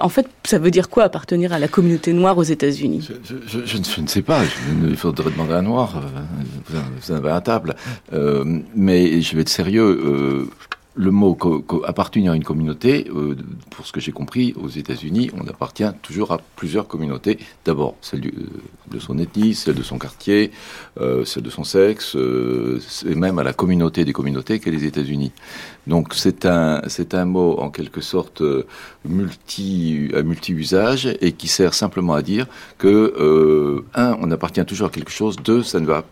[0.01, 3.09] en fait ça veut dire quoi appartenir à la communauté noire aux États-Unis?
[3.47, 4.43] Je, ne sais pas.
[4.83, 6.03] il faudrait demander à un noir.
[6.67, 7.75] Vous, vous avez à table.
[8.13, 10.49] Euh, mais je vais être sérieux.
[10.99, 11.37] Euh, le mot
[11.87, 13.37] appartenir à une communauté, euh,
[13.71, 17.39] pour ce que j'ai compris, aux États-Unis, on appartient toujours à plusieurs communautés.
[17.65, 18.33] D'abord, celle du,
[18.91, 20.51] de son ethnie, celle de son quartier,
[21.01, 24.85] euh, celle de son sexe, euh, et même à la communauté des communautés qu'est les
[24.85, 25.33] États-Unis.
[25.87, 28.67] Donc c'est un, c'est un mot en quelque sorte euh,
[29.05, 32.47] multi, à multi-usage et qui sert simplement à dire
[32.79, 36.09] que, euh, un, on appartient toujours à quelque chose, deux, ça ne va pas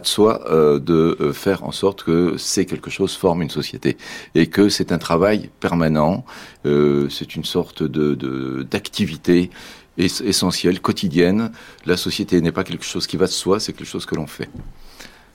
[0.00, 3.96] de soi euh, de euh, faire en sorte que c'est quelque chose forme une société
[4.34, 6.24] et que c'est un travail permanent,
[6.66, 9.50] euh, c'est une sorte de d'activité
[9.98, 11.52] essentielle, quotidienne.
[11.84, 14.26] La société n'est pas quelque chose qui va de soi, c'est quelque chose que l'on
[14.26, 14.48] fait.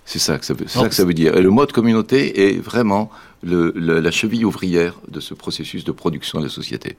[0.06, 1.36] C'est ça, que ça, veut, ça que ça veut dire.
[1.36, 3.12] Et le mode communauté est vraiment
[3.44, 6.96] le, le, la cheville ouvrière de ce processus de production de la société.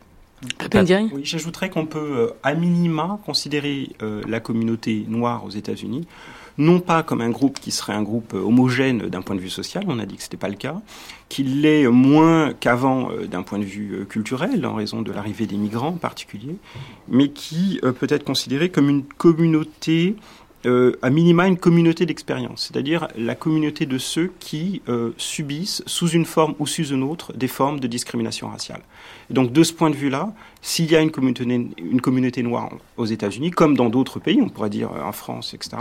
[1.13, 6.07] Oui, j'ajouterais qu'on peut, à minima, considérer euh, la communauté noire aux États-Unis
[6.59, 9.85] non pas comme un groupe qui serait un groupe homogène d'un point de vue social,
[9.87, 10.81] on a dit que ce n'était pas le cas,
[11.29, 15.47] qu'il l'est moins qu'avant euh, d'un point de vue euh, culturel, en raison de l'arrivée
[15.47, 16.57] des migrants en particulier,
[17.09, 20.17] mais qui euh, peut être considéré comme une communauté
[20.67, 26.09] euh, à minima une communauté d'expérience, c'est-à-dire la communauté de ceux qui euh, subissent, sous
[26.09, 28.83] une forme ou sous une autre, des formes de discrimination raciale.
[29.31, 33.07] donc de ce point de vue-là, s'il y a une communauté, une communauté noire aux
[33.07, 35.79] États-Unis, comme dans d'autres pays, on pourrait dire en France, etc.,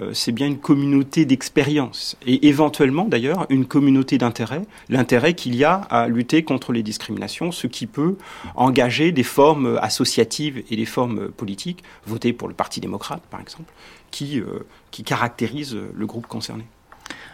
[0.00, 5.62] euh, c'est bien une communauté d'expérience et éventuellement d'ailleurs une communauté d'intérêt, l'intérêt qu'il y
[5.62, 8.16] a à lutter contre les discriminations, ce qui peut
[8.56, 13.72] engager des formes associatives et des formes politiques, voter pour le Parti démocrate par exemple,
[14.14, 16.64] qui, euh, qui caractérisent le groupe concerné.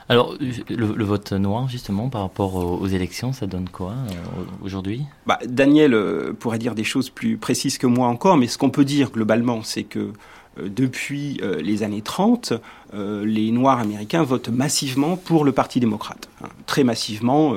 [0.09, 0.35] Alors,
[0.69, 5.03] le, vote noir, justement, par rapport aux, élections, ça donne quoi euh, aujourd'hui?
[5.27, 5.95] Bah, Daniel
[6.41, 9.63] pourrait dire des choses plus précises que moi encore, mais ce qu'on peut dire globalement,
[9.63, 10.13] c'est que
[10.59, 12.55] euh, depuis euh, les années 30,
[12.95, 17.55] euh, les Noirs américains votent massivement pour le Parti démocrate, hein, très massivement,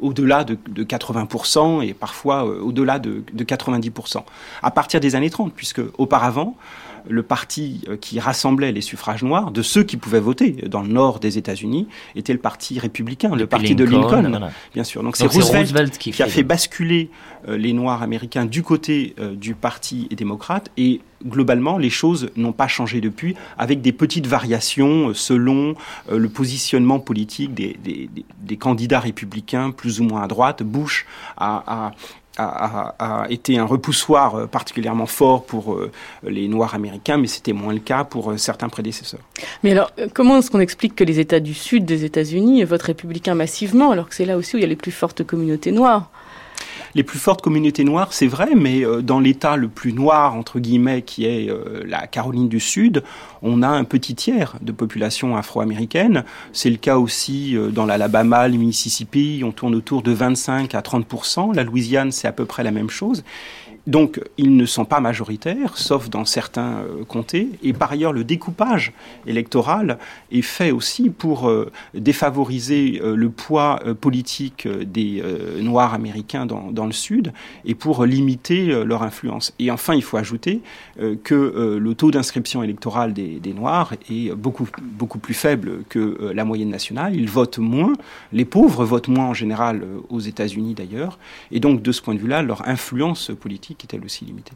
[0.00, 4.22] au-delà de, 80% et parfois au-delà de, de, 90%.
[4.62, 6.56] À partir des années 30, puisque auparavant,
[7.08, 10.88] le parti euh, qui rassemblait les suffrages noirs, de ceux qui pouvaient voter dans le
[10.88, 15.02] nord des États-Unis, était le parti républicain, le parti de Lincoln, bien sûr.
[15.02, 17.10] Donc c'est Roosevelt, qui, a fait basculer
[17.48, 22.52] euh, les Noirs américains du côté euh, du parti démocrate et globalement, les choses n'ont
[22.52, 25.76] pas changé depuis, avec des petites variations selon
[26.10, 30.64] le positionnement politique des, des, candidats républicains plus ou moins à droite.
[30.64, 31.92] Bush a, a,
[33.28, 35.90] été un repoussoir euh, particulièrement fort pour euh,
[36.26, 39.20] les Noirs américains, mais c'était moins le cas pour euh, certains prédécesseurs.
[39.62, 43.34] Mais alors, comment est-ce qu'on explique que les États du Sud des États-Unis votent républicains
[43.34, 46.10] massivement, alors que c'est là aussi où il y a les plus fortes communautés noires?
[46.94, 50.60] Les plus fortes communautés noires, c'est vrai, mais euh, dans l'État le plus noir, entre
[50.60, 53.02] guillemets, qui est euh, la Caroline du Sud,
[53.42, 56.24] on a un petit tiers de population afro-américaine.
[56.52, 60.80] C'est le cas aussi euh, dans l'Alabama, le Mississippi, on tourne autour de 25 à
[60.80, 63.24] 30% La Louisiane, c'est à peu près la même chose.
[63.88, 67.48] Donc, ils ne sont pas majoritaires, sauf dans certains euh, comtés.
[67.64, 68.92] Et par ailleurs, le découpage
[69.26, 69.98] électoral
[70.30, 75.22] est fait aussi pour euh, défavoriser euh, le poids politique des
[75.60, 77.32] Noirs américains dans, le Sud
[77.64, 79.52] et pour limiter leur influence.
[79.58, 80.60] Et enfin, il faut ajouter
[81.24, 86.44] que le taux d'inscription électorale des, des, Noirs est beaucoup, beaucoup plus faible que la
[86.44, 87.14] moyenne nationale.
[87.14, 87.92] Ils votent moins.
[88.32, 91.18] Les pauvres votent moins en général aux États-Unis d'ailleurs.
[91.50, 94.52] Et donc, de ce point de vue-là, leur influence politique qui est elle aussi limitée?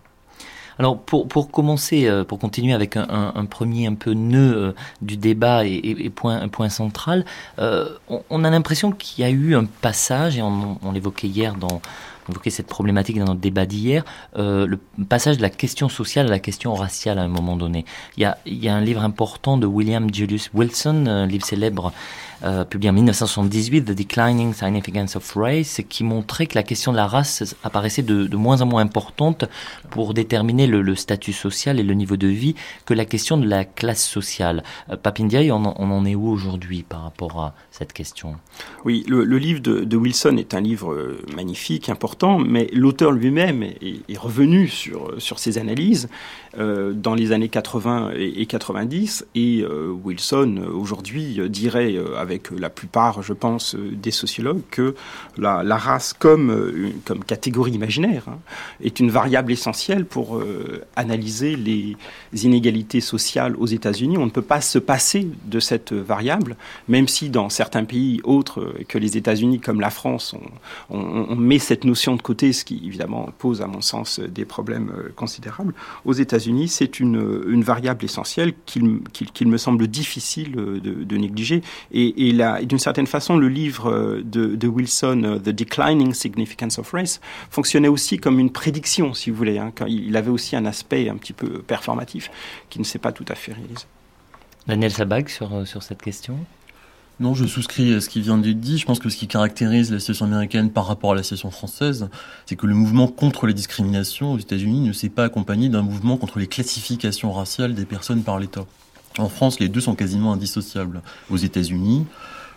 [0.79, 5.16] Alors pour, pour commencer, euh, pour continuer avec un, premier un peu nœud euh, du
[5.16, 7.24] débat et, point, un point central,
[7.59, 7.88] euh,
[8.31, 11.81] on, a l'impression qu'il y a eu un passage, et on, on l'évoquait hier dans,
[12.29, 14.05] on évoquait cette problématique dans notre débat d'hier,
[14.37, 17.85] le passage de la question sociale à la question raciale à un moment donné.
[18.16, 21.46] Il y a, il y a un livre important de William Julius Wilson, un livre
[21.46, 21.92] célèbre
[22.44, 26.96] euh, publié en 1978, The Declining Significance of Race, qui montrait que la question de
[26.96, 29.44] la race apparaissait de, moins en moins importante
[29.90, 33.64] pour déterminer le, statut social et le niveau de vie que la question de la
[33.64, 34.62] classe sociale.
[34.90, 34.96] Euh,
[35.51, 38.37] on, en est où aujourd'hui par rapport à cette question?
[38.85, 44.18] Oui, le, livre de, Wilson est un livre euh, magnifique, important, mais l'auteur lui-même est,
[44.18, 46.09] revenu sur ses analyses
[46.58, 52.70] euh, dans les années 80 et, et 90, et euh, Wilson aujourd'hui dirait avec la
[52.70, 54.94] plupart, je pense, euh, des sociologues, que
[55.36, 56.90] la, race comme, euh,
[57.26, 58.38] catégorie imaginaire hein,
[58.82, 61.96] est une variable essentielle pour euh, analyser les
[62.44, 64.18] inégalités sociales aux États-Unis.
[64.18, 66.56] On ne peut pas se passer de cette variable,
[66.88, 70.34] même si dans certains pays autres que les États-Unis, comme la France,
[70.90, 74.92] on, met cette notion de côté, ce qui évidemment pose, à mon sens, des problèmes
[75.14, 75.74] considérables.
[76.04, 81.62] Aux États-Unis, c'est une, variable essentielle qu'il me semble difficile de, négliger.
[81.92, 82.32] Et,
[82.64, 88.18] d'une certaine façon, le livre de, Wilson, euh, The Declining Significance of Race, fonctionnait aussi
[88.18, 89.59] comme une prédiction, si vous voulez.
[89.59, 92.30] Hein, il avait aussi un aspect un petit peu performatif
[92.68, 93.87] qui ne s'est pas tout à fait réalisé.
[94.66, 96.38] Daniel Sabag sur cette question
[97.18, 98.76] non, je souscris à ce qui vient d'être dit.
[98.76, 102.11] Je pense que ce qui caractérise la situation américaine par rapport à la situation française,
[102.44, 106.18] c'est que le mouvement contre les discriminations aux États-Unis ne s'est pas accompagné d'un mouvement
[106.18, 108.66] contre les classifications raciales des personnes par l'État.
[109.16, 111.00] En France, les deux sont quasiment indissociables.
[111.31, 112.05] Aux États-Unis,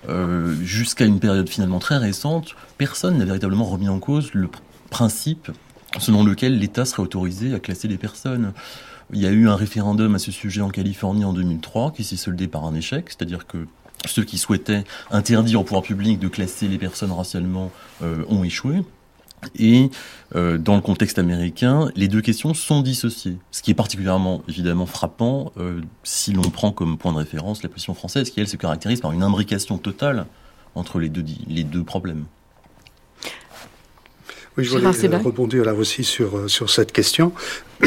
[0.09, 4.49] euh, jusqu'à une période finalement très récente, personne n'a véritablement remis en cause le
[4.89, 5.51] principe
[5.99, 8.51] selon lequel l'État serait autorisé à classer les personnes.
[9.13, 12.17] Il y a eu un référendum à ce sujet en Californie en 2003 qui s'est
[12.17, 13.65] soldé par un échec, c'est-à-dire que
[14.05, 18.83] ceux qui souhaitaient interdire au pouvoir public de classer les personnes racialement euh, ont échoué.
[19.57, 19.89] Et
[20.35, 23.37] euh, dans le contexte américain, les deux questions sont dissociées.
[23.51, 27.69] Ce qui est particulièrement évidemment frappant euh, si l'on prend comme point de référence la
[27.69, 30.25] position française, qui elle se caractérise par une imbrication totale
[30.75, 32.25] entre les deux, les deux problèmes.
[34.59, 37.31] Oui, je voulais rebondir là aussi sur, sur cette question.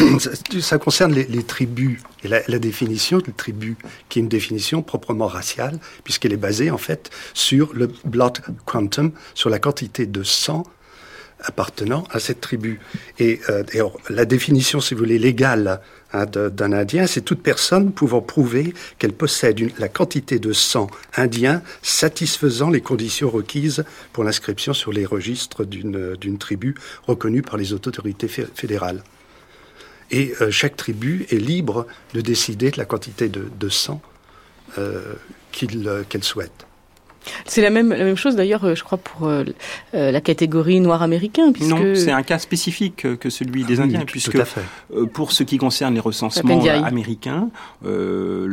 [0.60, 3.76] Ça concerne les, les tribus et la, la, définition de tribu,
[4.08, 9.12] qui est une définition proprement raciale, puisqu'elle est basée en fait sur le blood quantum,
[9.34, 10.64] sur la quantité de sang
[11.42, 12.80] appartenant à cette tribu.
[13.18, 13.62] Et, euh,
[14.08, 15.80] la définition, si vous voulez, légale
[16.12, 21.62] hein, d'un Indien, c'est toute personne pouvant prouver qu'elle possède la quantité de sang indien
[21.82, 26.74] satisfaisant les conditions requises pour l'inscription sur les registres d'une tribu
[27.06, 29.02] reconnue par les autorités fédérales.
[30.10, 34.02] Et euh, chaque tribu est libre de décider de la quantité de, de sang
[34.78, 35.14] euh,
[35.52, 36.66] qu'elle souhaite.
[37.46, 39.44] C'est la même, la même chose d'ailleurs, euh, je crois, pour euh,
[39.94, 41.52] euh, la catégorie noir américain.
[41.52, 41.70] Puisque...
[41.70, 44.38] Non, c'est un cas spécifique que celui des ah Indiens, puisque
[45.12, 47.48] pour ce qui concerne les recensements américains,
[47.84, 48.46] euh,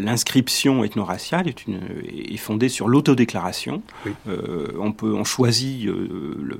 [0.00, 3.82] l'inscription ethno-raciale est, une, est fondée sur l'autodéclaration.
[4.28, 6.58] Euh, on, peut, on choisit le,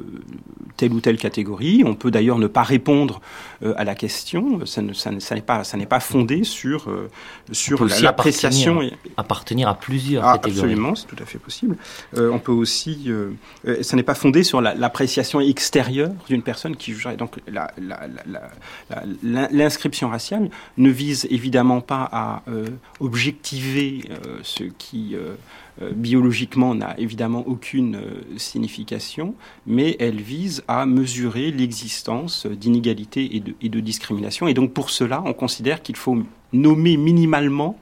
[0.77, 1.83] telle ou telle catégorie.
[1.85, 3.21] On peut d'ailleurs ne pas répondre
[3.77, 4.65] à la question.
[4.67, 6.91] Ça, ne, ça, n'est pas, ça n'est pas fondé sur,
[7.53, 8.81] sur l'appréciation.
[8.81, 10.61] Appartenir, appartenir, à plusieurs ah, catégories.
[10.61, 11.77] Absolument, c'est tout à fait possible.
[12.17, 13.31] Euh, on peut aussi, euh,
[13.69, 17.17] euh, ça n'est pas fondé sur l'appréciation extérieure d'une personne qui jugerait.
[17.17, 17.37] Donc
[19.23, 22.43] l'inscription raciale ne vise évidemment pas à
[23.01, 24.09] objectiver
[24.43, 25.15] ce qui
[25.95, 28.01] biologiquement n'a évidemment aucune
[28.37, 29.35] signification,
[29.67, 34.49] mais elle vise à mesurer l'existence d'inégalités et de, discrimination.
[34.49, 36.19] Et donc pour cela, on considère qu'il faut
[36.53, 37.79] nommer minimalement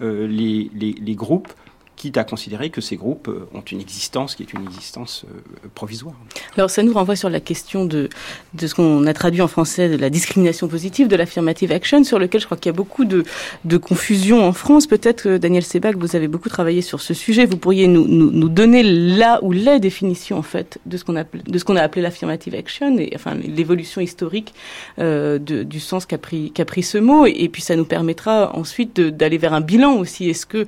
[0.00, 1.52] les, groupes
[1.96, 5.68] quitte à considérer que ces groupes euh, ont une existence qui est une existence euh,
[5.74, 6.14] provisoire.
[6.56, 8.08] Alors ça nous renvoie sur la question de,
[8.54, 12.18] de ce qu'on a traduit en français de la discrimination positive, de l'affirmative action, sur
[12.18, 13.24] lequel je crois qu'il y a beaucoup de,
[13.64, 14.86] de confusion en France.
[14.86, 17.46] Peut-être, que Daniel Sebag, vous avez beaucoup travaillé sur ce sujet.
[17.46, 21.80] Vous pourriez nous, nous, donner là ou les définitions en fait de ce qu'on a,
[21.80, 24.52] a appelé l'affirmative action et enfin l'évolution historique
[24.98, 27.26] euh, de, du sens qu'a pris, pris ce mot.
[27.26, 30.28] Et, puis ça nous permettra ensuite d'aller vers un bilan aussi.
[30.28, 30.66] Est-ce que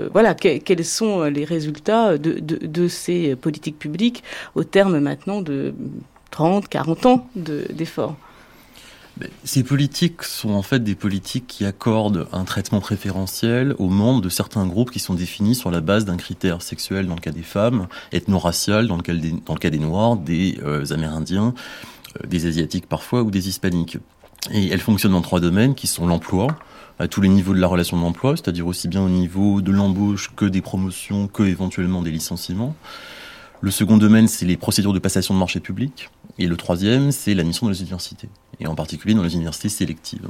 [0.00, 4.22] euh, voilà, quels sont les résultats de, ces politiques publiques
[4.54, 5.74] au terme maintenant de
[6.30, 8.16] 30, 40 ans d'efforts?
[9.44, 14.28] Ces politiques sont en fait des politiques qui accordent un traitement préférentiel aux membres de
[14.28, 17.42] certains groupes qui sont définis sur la base d'un critère sexuel dans le cas des
[17.42, 21.54] femmes, ethno-racial dans, le cas des, dans le cas des Noirs, des euh, Amérindiens,
[22.16, 23.98] euh, des Asiatiques parfois ou des Hispaniques.
[24.52, 26.48] Et elles fonctionnent dans trois domaines qui sont l'emploi,
[26.98, 30.32] à tous les niveaux de la relation d'emploi, c'est-à-dire aussi bien au niveau de l'embauche
[30.36, 32.74] que des promotions, que éventuellement des licenciements.
[33.62, 36.10] Le second domaine, c'est les procédures de passation de marché public.
[36.38, 40.28] Et le troisième, c'est l'admission dans les universités, et en particulier dans les universités sélectives.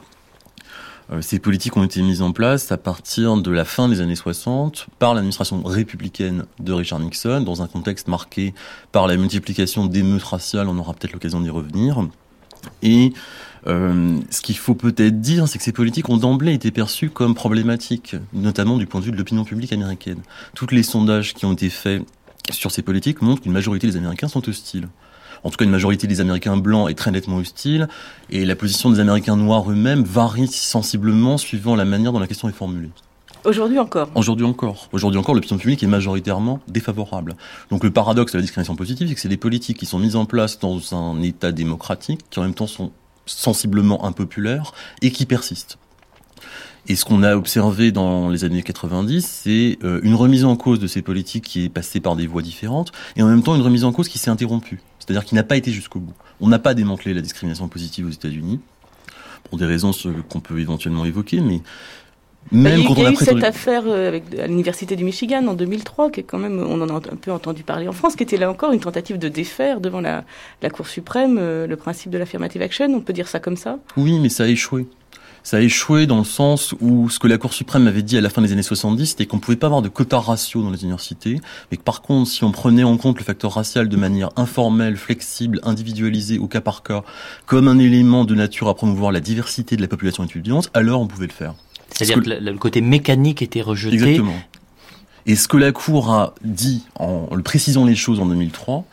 [1.13, 4.17] Euh, ces politiques ont été mises en place à partir de la fin des années
[4.17, 8.55] 60 par l'administration républicaine de Richard Nixon, dans un contexte marqué
[8.93, 12.07] par la multiplication d'émeutes raciales, on aura peut-être l'occasion d'y revenir,
[12.83, 13.13] et
[13.67, 17.35] euh, ce qu'il faut peut-être dire, c'est que ces politiques ont d'emblée été perçues comme
[17.35, 20.21] problématiques, notamment du point de vue de l'opinion publique américaine.
[20.55, 22.03] Tous les sondages qui ont été faits
[22.51, 24.89] sur ces politiques montrent qu'une majorité des Américains sont hostiles.
[25.43, 27.89] En tout cas, une majorité des Américains blancs est très nettement hostile,
[28.29, 32.49] et la position des Américains noirs eux-mêmes varie sensiblement suivant la manière dont la question
[32.49, 32.91] est formulée.
[33.45, 34.91] Aujourd'hui encore Aujourd'hui encore.
[34.93, 37.37] Aujourd'hui encore, l'opinion publique est majoritairement défavorable.
[37.71, 40.17] Donc le paradoxe de la discrimination positive, c'est que c'est des politiques qui sont mises
[40.17, 42.93] en place dans un État démocratique, qui en même temps sont
[43.31, 45.79] sensiblement impopulaires et qui persistent.
[46.87, 50.79] Et ce qu'on a observé dans les années 90, c'est euh, une remise en cause
[50.81, 53.63] de ces politiques qui est passée par des voies différentes, et en même temps une
[53.63, 56.15] remise en cause qui s'est interrompue, c'est-à-dire qui n'a pas été jusqu'au bout.
[56.41, 58.61] On n'a pas démantelé la discrimination positive aux États-Unis,
[59.45, 59.93] pour des raisons
[60.29, 61.61] qu'on peut éventuellement évoquer, mais
[62.53, 66.21] même il y a, eu cette affaire euh, à l'université du Michigan en 2003, qui
[66.21, 68.51] est quand même, on en a un peu entendu parler en France, qui était là
[68.51, 70.25] encore une tentative de défaire devant la,
[70.63, 72.87] la Cour suprême euh, le principe de l'affirmative action.
[72.93, 73.79] On peut dire ça comme ça?
[73.97, 74.87] Oui, mais ça a échoué.
[75.43, 78.21] Ça a échoué dans le sens où ce que la Cour suprême avait dit à
[78.21, 80.83] la fin des années 70, c'était qu'on pouvait pas avoir de quota ratio dans les
[80.83, 84.31] universités, mais que par contre, si on prenait en compte le facteur racial de manière
[84.37, 87.05] informelle, flexible, individualisée, au cas par cas,
[87.47, 91.07] comme un élément de nature à promouvoir la diversité de la population étudiante, alors on
[91.07, 91.55] pouvait le faire.
[92.05, 93.95] C'est-à-dire que, le côté mécanique était rejeté.
[93.95, 94.35] Exactement.
[95.27, 98.85] Et ce que la Cour a dit en le précisant les choses en 2003,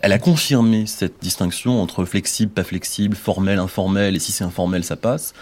[0.00, 4.84] elle a confirmé cette distinction entre flexible, pas flexible, formel, informel, et si c'est informel,
[4.84, 5.32] ça passe,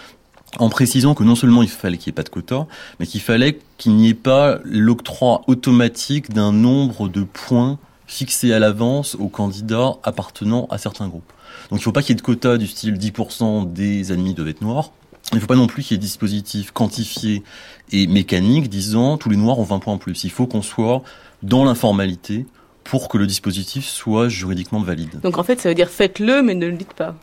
[0.57, 2.67] en précisant que non seulement il fallait qu'il n'y ait pas de quota,
[2.99, 7.77] mais qu'il fallait qu'il n'y ait pas l'octroi automatique d'un nombre de points
[8.07, 11.33] fixés à l'avance aux candidats appartenant à certains groupes.
[11.69, 14.33] Donc il ne faut pas qu'il y ait de quota du style 10% des ennemis
[14.33, 14.91] doivent être noirs,
[15.31, 17.43] il ne faut pas non plus qu'il y ait des dispositifs quantifiés
[17.91, 20.23] et mécaniques disant tous les noirs ont 20 points en plus.
[20.23, 21.01] Il faut qu'on soit
[21.43, 22.45] dans l'informalité
[22.83, 25.19] pour que le dispositif soit juridiquement valide.
[25.21, 27.15] Donc en fait, ça veut dire faites-le, mais ne le dites pas.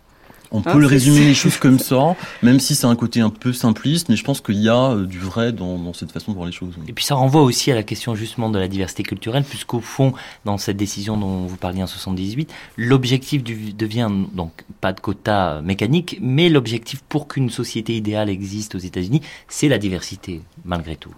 [0.52, 3.30] On hein, peut le résumer les choses comme ça, même si c'est un côté un
[3.30, 6.36] peu simpliste, mais je pense qu'il y a euh, du vrai dans, cette façon de
[6.36, 6.74] voir les choses.
[6.86, 10.12] Et puis ça renvoie aussi à la question justement de la diversité culturelle, puisqu'au fond,
[10.44, 16.18] dans cette décision dont vous parliez en 78, l'objectif devient donc pas de quota mécanique,
[16.20, 21.14] mais l'objectif pour qu'une société idéale existe aux États-Unis, c'est la diversité, malgré tout.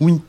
[0.00, 0.20] Oui,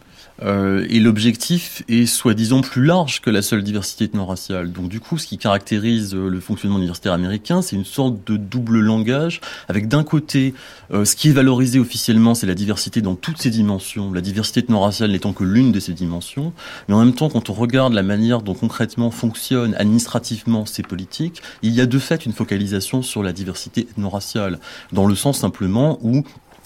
[0.41, 4.71] euh, et l'objectif est soi-disant plus large que la seule diversité ethno-raciale.
[4.71, 8.37] Donc du coup, ce qui caractérise euh, le fonctionnement universitaire américain, c'est une sorte de
[8.37, 10.53] double langage, avec d'un côté,
[10.91, 14.61] euh, ce qui est valorisé officiellement, c'est la diversité dans toutes ses dimensions, la diversité
[14.61, 16.53] ethno-raciale n'étant que l'une de ces dimensions,
[16.87, 21.41] mais en même temps, quand on regarde la manière dont concrètement fonctionnent administrativement ces politiques,
[21.61, 24.59] il y a de fait une focalisation sur la diversité ethno-raciale,
[24.93, 26.23] dans le sens simplement où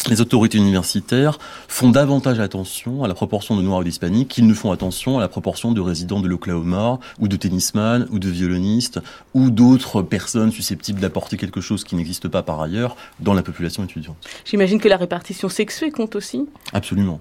[0.09, 4.53] les autorités universitaires font davantage attention à la proportion de Noirs et d'Hispaniques qu'ils ne
[4.53, 8.99] font attention à la proportion de résidents de l'Oklahoma ou de tennisman ou de violonistes
[9.33, 13.83] ou d'autres personnes susceptibles d'apporter quelque chose qui n'existe pas par ailleurs dans la population
[13.83, 14.17] étudiante.
[14.45, 16.47] J'imagine que la répartition sexuée compte aussi?
[16.73, 17.19] Absolument.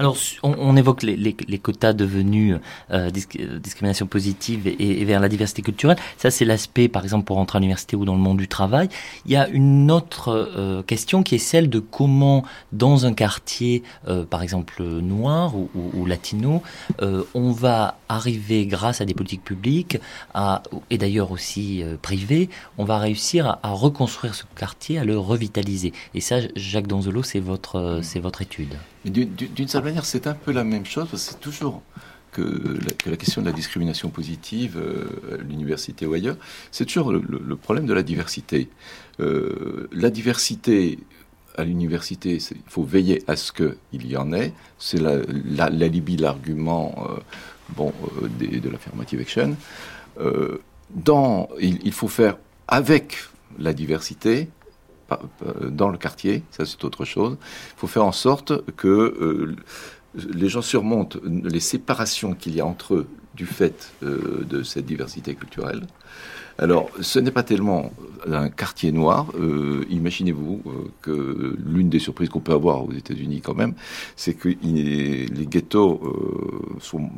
[0.00, 2.56] Alors, on, évoque les, quotas devenus
[2.90, 5.98] euh, euh, discrimination positive et, vers la diversité culturelle.
[6.16, 8.88] Ça, c'est l'aspect, par exemple, pour rentrer à l'université ou dans le monde du travail.
[9.26, 13.82] Il y a une autre euh, question qui est celle de comment, dans un quartier,
[14.30, 16.62] par exemple, noir ou, latino,
[17.34, 19.98] on va arriver, grâce à des politiques publiques,
[20.32, 22.48] à, et d'ailleurs aussi privées,
[22.78, 25.92] on va réussir à, reconstruire ce quartier, à le revitaliser.
[26.14, 28.76] Et ça, Jacques Donzolo, c'est votre, c'est votre étude.
[29.04, 31.82] D'une certaine manière, c'est un peu la même chose, parce que c'est toujours
[32.32, 36.36] que la, question de la discrimination positive euh, à l'université ou ailleurs,
[36.70, 38.68] c'est toujours le, problème de la diversité.
[39.18, 40.98] Euh, la diversité
[41.56, 44.52] à l'université, il faut veiller à ce qu'il y en ait.
[44.78, 47.18] C'est l'alibi, la, l'argument euh,
[47.76, 47.92] bon,
[48.38, 49.56] de l'affirmative action.
[51.60, 52.36] il faut faire
[52.68, 53.16] avec
[53.58, 54.48] la diversité,
[55.62, 57.36] dans le quartier, ça c'est autre chose.
[57.76, 59.56] Il faut faire en sorte que euh,
[60.14, 64.86] les gens surmontent les séparations qu'il y a entre eux du fait euh, de cette
[64.86, 65.86] diversité culturelle.
[66.58, 67.90] Alors, ce n'est pas tellement
[68.26, 69.28] un quartier noir.
[69.88, 70.62] Imaginez-vous
[71.00, 73.72] que l'une des surprises qu'on peut avoir aux États-Unis quand même,
[74.14, 76.02] c'est que les ghettos
[76.78, 77.08] sont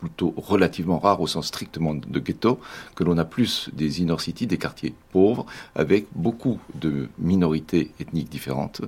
[0.00, 2.58] plutôt relativement rare au sens strictement de ghetto,
[2.96, 8.30] que l'on a plus des inner cities, des quartiers pauvres, avec beaucoup de minorités ethniques
[8.30, 8.80] différentes,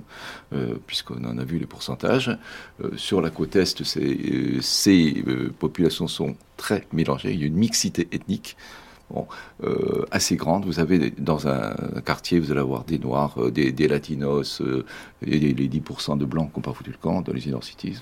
[0.53, 2.35] euh, puisqu'on en a vu les pourcentages.
[2.83, 7.47] Euh, sur la côte Est, ces, ces euh, populations sont très mélangées, il y a
[7.47, 8.57] une mixité ethnique
[9.13, 9.27] bon,
[9.63, 10.65] euh, assez grande.
[10.65, 11.73] Vous avez dans un
[12.05, 14.85] quartier, vous allez avoir des Noirs, euh, des, des, Latinos, euh,
[15.25, 18.01] et les, 10% de Blancs qui n'ont pas foutu le camp dans les inner cities.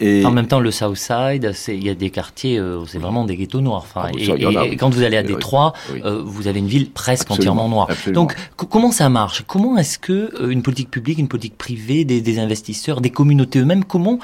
[0.00, 3.36] et en même temps, le South Side, il y a des quartiers, c'est vraiment des
[3.36, 3.84] ghettos noirs.
[3.84, 5.72] Enfin, ah, et, quand vous allez à Détroit,
[6.04, 7.88] vous avez une ville presque entièrement noire.
[8.12, 9.44] Donc, comment ça marche?
[9.46, 13.84] Comment est-ce que une politique publique, une politique privée, des, des investisseurs, des communautés eux-mêmes,
[13.84, 14.18] comment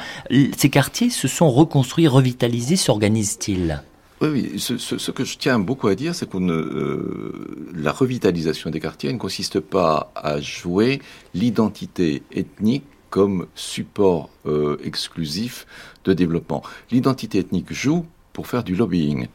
[0.56, 3.80] ces quartiers se sont reconstruits, revitalisés, s'organisent-ils?
[4.20, 9.12] Oui, Ce, que je tiens beaucoup à dire, c'est que euh, la revitalisation des quartiers
[9.12, 11.00] ne consiste pas à jouer
[11.34, 15.66] l'identité ethnique comme support euh, exclusif
[16.04, 16.62] de développement.
[16.90, 19.28] L'identité ethnique joue pour faire du lobbying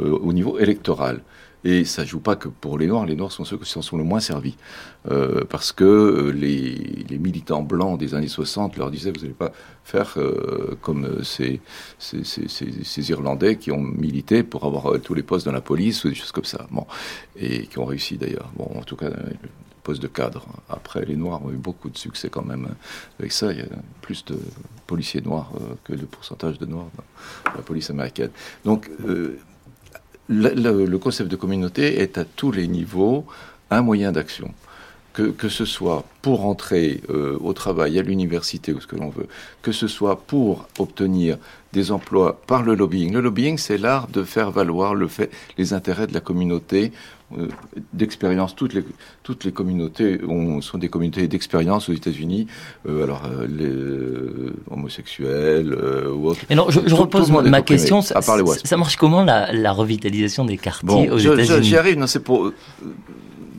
[0.00, 1.22] euh, au niveau électoral.
[1.66, 3.06] Et ça joue pas que pour les Noirs.
[3.06, 4.56] Les Noirs sont ceux qui sont le moins servis.
[5.10, 9.50] Euh, parce que euh, les, militants blancs des années 60 leur disaient, vous n'allez pas
[9.82, 11.60] faire euh, comme ces,
[13.10, 16.30] Irlandais qui ont milité pour avoir tous les postes dans la police ou des choses
[16.30, 16.68] comme ça.
[16.70, 16.86] Bon.
[17.34, 18.48] Et qui ont réussi d'ailleurs.
[18.56, 19.36] Bon, en tout cas, le
[19.82, 20.46] poste de cadre.
[20.68, 22.68] Après, les Noirs ont eu beaucoup de succès quand même
[23.18, 23.50] avec ça.
[23.50, 23.66] Il y a
[24.02, 24.38] plus de
[24.86, 25.50] policiers noirs
[25.82, 26.90] que de pourcentage de Noirs
[27.44, 28.30] dans la police américaine.
[28.64, 28.88] Donc,
[30.28, 33.26] le, concept de communauté est à tous les niveaux
[33.70, 34.52] un moyen d'action.
[35.16, 39.08] Que, que, ce soit pour entrer euh, au travail, à l'université ou ce que l'on
[39.08, 39.28] veut,
[39.62, 41.38] que ce soit pour obtenir
[41.72, 43.12] des emplois par le lobbying.
[43.12, 46.92] Le lobbying, c'est l'art de faire valoir le fait, les intérêts de la communauté
[47.36, 47.48] euh,
[47.92, 48.54] d'expérience.
[48.54, 48.84] Toutes les,
[49.24, 50.20] toutes les communautés
[50.60, 52.46] sont des communautés d'expérience aux États-Unis.
[52.88, 55.74] Euh, alors, euh, les homosexuels
[56.14, 56.40] ou autres.
[56.48, 58.00] Mais non, je, repose ma question.
[58.00, 61.64] Ça, ça, marche comment la, revitalisation des quartiers aux États-Unis?
[61.64, 61.98] J'y arrive.
[61.98, 62.52] Non, c'est pour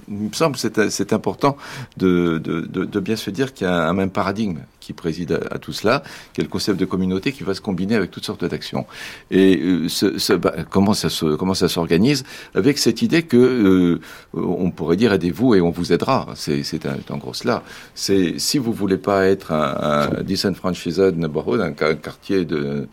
[0.08, 1.58] il me semble que c'est important
[1.98, 5.60] de, de, de, bien se dire qu'il y a un même paradigme qui préside à,
[5.60, 6.02] tout cela,
[6.34, 8.86] qui est le concept de communauté qui va se combiner avec toutes sortes d'actions.
[9.32, 12.24] Et euh, ce, bah, comment ça se, comment ça s'organise
[12.56, 14.00] avec cette idée que euh,
[14.34, 16.28] on pourrait dire aidez-vous et on vous aidera.
[16.36, 16.64] C'est
[17.10, 17.64] en gros cela.
[17.96, 22.88] C'est si vous voulez pas être un, un disenfranchised neighborhood, un, un quartier de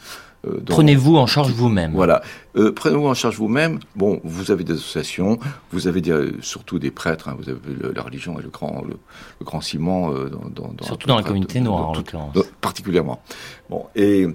[0.46, 1.92] Euh, prenez-vous en charge vous-même.
[1.92, 2.22] Voilà.
[2.56, 3.78] Euh, prenez-vous en charge vous-même.
[3.96, 5.38] Bon, vous avez des associations,
[5.70, 6.02] vous avez
[6.40, 7.28] surtout des prêtres.
[7.28, 7.58] Hein, vous avez
[7.94, 8.96] la religion et le grand, le,
[9.44, 12.36] grand ciment euh, dans, dans, Surtout dans la communauté noire, en l'occurrence.
[12.60, 13.22] Particulièrement.
[13.70, 14.26] Bon, et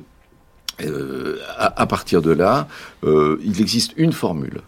[1.58, 2.68] à, partir de là,
[3.04, 4.62] il existe une formule.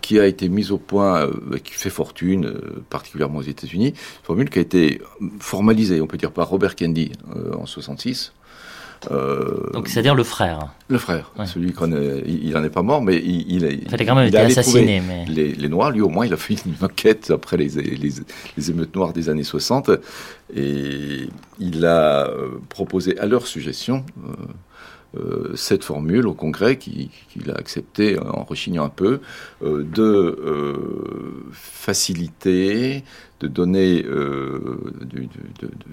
[0.00, 1.28] qui a été mise au point,
[1.64, 2.54] qui fait fortune,
[2.88, 5.02] particulièrement aux États-Unis, formule qui a été
[5.40, 7.10] formalisée, on peut dire, par Robert Kennedy
[7.58, 8.32] en 66,
[9.10, 10.68] euh, Donc c'est-à-dire le frère.
[10.88, 11.90] Le frère, celui qu'on
[12.26, 15.00] il n'en est pas mort, mais il, il, il a quand même été assassiné.
[15.06, 15.24] Mais...
[15.26, 19.12] Les, Noirs, lui au moins, il a fait une enquête après les, les, émeutes noires
[19.12, 19.90] des années 60,
[20.54, 21.28] et
[21.58, 24.32] il a euh, proposé à leur suggestion euh,
[25.54, 27.10] cette formule au Congrès qu'il
[27.50, 29.20] a accepté en rechignant un peu,
[29.62, 30.72] de
[31.52, 33.04] faciliter,
[33.40, 34.04] de donner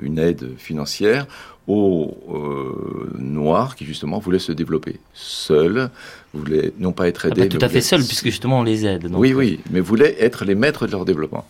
[0.02, 1.28] une aide financière
[1.68, 5.90] aux euh, Noirs qui justement voulaient se développer seuls,
[6.34, 7.48] voulaient non pas être aidés.
[7.48, 9.08] Pas tout à fait seuls, puisque justement on les aide.
[9.14, 11.46] Oui, oui, mais voulaient être les maîtres de leur développement.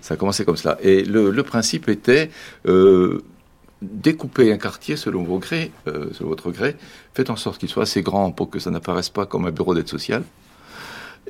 [0.00, 0.78] Ça a commencé comme cela.
[0.82, 2.30] Et le, principe était
[2.66, 3.22] euh,
[3.82, 6.76] découper un quartier selon vos grés, euh, selon votre gré,
[7.14, 9.74] faites en sorte qu'il soit assez grand pour que ça n'apparaisse pas comme un bureau
[9.74, 10.24] d'aide sociale.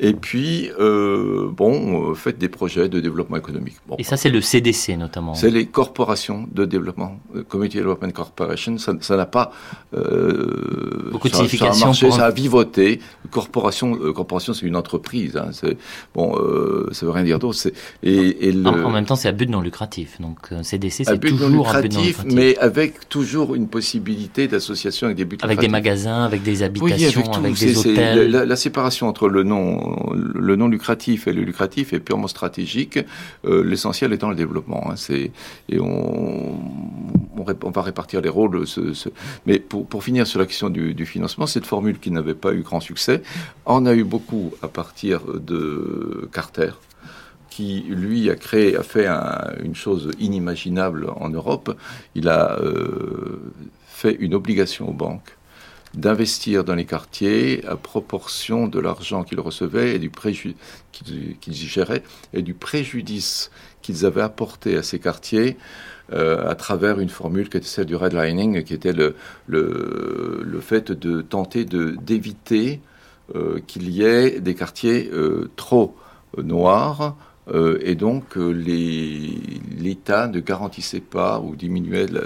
[0.02, 3.76] Et puis, euh, bon, euh, faites des projets de développement économique.
[3.98, 5.34] et ça, c'est le CDC notamment.
[5.34, 8.76] C'est les corporations de développement, euh, Community Development Corporation.
[8.78, 9.52] Ça n'a pas
[9.94, 11.92] euh, beaucoup de signification.
[11.92, 13.00] Ça a, ça a vivoté.
[13.30, 15.36] Corporation, corporation, c'est une entreprise.
[15.36, 15.50] Hein,
[16.14, 16.34] bon,
[16.92, 17.58] ça veut rien dire d'autre.
[18.02, 18.66] Et, et le...
[18.66, 20.18] en, même temps, c'est à but non lucratif.
[20.20, 25.18] Donc, CDC, c'est toujours un but non lucratif, mais avec toujours une possibilité d'association avec
[25.18, 28.30] des buts avec des magasins, avec des habitations, avec, des hôtels.
[28.30, 29.79] la séparation entre le nom
[30.14, 32.98] le non lucratif et le lucratif est purement stratégique,
[33.44, 34.90] euh, l'essentiel étant le développement.
[34.90, 34.94] Hein,
[35.68, 36.58] et on,
[37.72, 38.64] va répartir les rôles.
[39.46, 42.80] mais pour, finir sur la question du, financement, cette formule qui n'avait pas eu grand
[42.80, 43.22] succès
[43.64, 46.70] en a eu beaucoup à partir de Carter
[47.48, 51.76] qui lui a créé, a fait une chose inimaginable en Europe.
[52.14, 53.52] Il a euh,
[53.88, 55.36] fait une obligation aux banques
[55.94, 60.56] d'investir dans les quartiers à proportion de l'argent qu'ils recevaient et du préjudice
[60.92, 63.50] qu'ils y géraient et du préjudice
[63.82, 65.56] qu'ils avaient apporté à ces quartiers
[66.12, 69.14] euh, à travers une formule qui était celle du redlining, qui était le,
[70.60, 72.80] fait de tenter d'éviter
[73.36, 75.96] euh, qu'il y ait des quartiers euh, trop
[76.36, 77.16] noirs
[77.82, 82.20] et donc l'État ne garantissait pas ou diminuait la,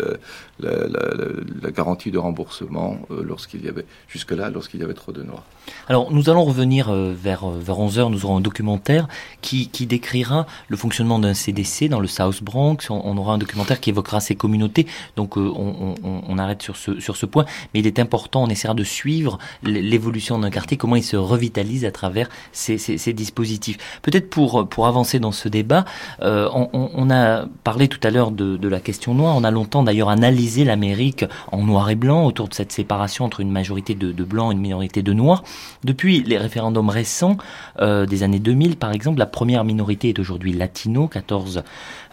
[0.61, 5.43] garantie de remboursement euh, lorsqu'il y avait jusque-là lorsqu'il y avait trop de noirs.
[5.89, 9.09] Alors nous allons revenir vers, vers 11 heures, nous aurons un documentaire
[9.41, 13.81] qui, qui décrira le fonctionnement d'un CDC dans le South Bronx, on, aura un documentaire
[13.81, 14.87] qui évoquera ces communautés,
[15.17, 18.49] donc on, on, on, arrête sur ce, sur ce point, mais il est important, on
[18.49, 22.77] essaiera de suivre l'évolution d'un quartier, comment il se revitalise à travers ces,
[23.15, 23.79] dispositifs.
[24.03, 25.85] Peut-être pour, pour avancer dans ce débat.
[26.21, 29.35] Euh, on, a parlé tout à l'heure de, la question noire.
[29.37, 33.41] On a longtemps d'ailleurs analysé l'Amérique en noir et blanc autour de cette séparation entre
[33.41, 35.43] une majorité de, blancs et une minorité de noirs.
[35.85, 37.37] Depuis les référendums récents
[37.81, 41.63] euh, des années 2000, par exemple, la première minorité est aujourd'hui latino, 14%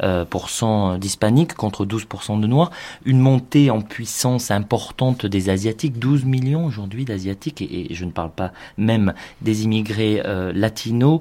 [0.03, 2.71] euh, d'hispaniques contre 12% de noirs.
[3.05, 8.31] Une montée en puissance importante des asiatiques, 12 millions aujourd'hui d'asiatiques, et, je ne parle
[8.31, 10.21] pas même des immigrés
[10.53, 11.19] latinos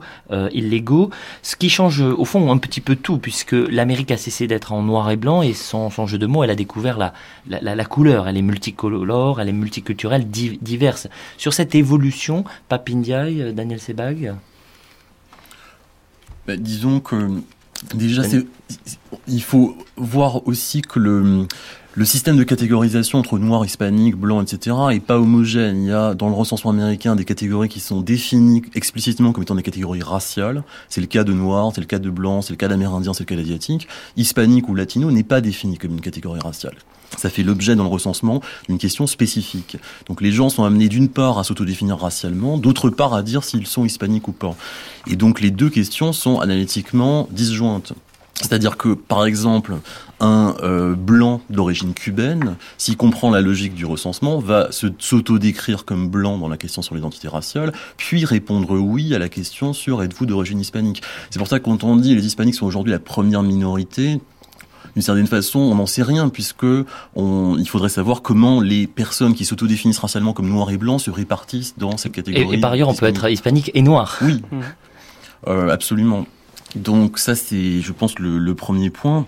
[0.52, 1.10] illégaux,
[1.42, 4.82] ce qui change au fond un petit peu tout, puisque l'Amérique a cessé d'être en
[4.82, 8.28] noir et blanc et son, son jeu de mots, elle a découvert la, la, couleur.
[8.28, 11.08] Elle est multicolore, elle est multiculturelle, diverse.
[11.36, 14.34] Sur cette évolution, Papindiaï, euh, Daniel Sebag
[16.46, 17.28] bah, Disons que
[17.94, 18.22] déjà,
[19.26, 21.46] il faut voir aussi que le
[21.94, 24.76] le système de catégorisation entre noir, hispanique, blanc, etc.
[24.92, 25.82] est pas homogène.
[25.82, 29.56] Il y a dans le recensement américain des catégories qui sont définies explicitement comme étant
[29.56, 30.62] des catégories raciales.
[30.88, 33.24] C'est le cas de noir, c'est le cas de blanc, c'est le cas d'amérindien, c'est
[33.24, 33.88] le cas d'asiatique.
[34.16, 36.76] Hispanique ou latino n'est pas défini comme une catégorie raciale.
[37.16, 39.76] Ça fait l'objet dans le recensement d'une question spécifique.
[40.06, 43.66] Donc les gens sont amenés d'une part à s'autodéfinir racialement, d'autre part à dire s'ils
[43.66, 44.54] sont hispaniques ou pas.
[45.08, 47.94] Et donc les deux questions sont analytiquement disjointes.
[48.40, 49.74] C'est-à-dire que, par exemple,
[50.20, 56.38] un euh, blanc d'origine cubaine, s'il comprend la logique du recensement, va s'auto-décrire comme blanc
[56.38, 60.60] dans la question sur l'identité raciale, puis répondre oui à la question sur êtes-vous d'origine
[60.60, 61.02] hispanique.
[61.30, 64.20] C'est pour ça que quand on dit les hispaniques sont aujourd'hui la première minorité,
[64.94, 69.44] d'une certaine façon, on n'en sait rien, puisque il faudrait savoir comment les personnes qui
[69.44, 72.56] s'autodéfinissent racialement comme noirs et blancs se répartissent dans cette catégorie.
[72.56, 74.18] Et, par ailleurs, on peut être hispanique et noir.
[74.22, 74.60] Oui, mmh.
[75.48, 76.26] euh, absolument.
[76.76, 79.26] Donc ça, c'est, je pense, le, premier point.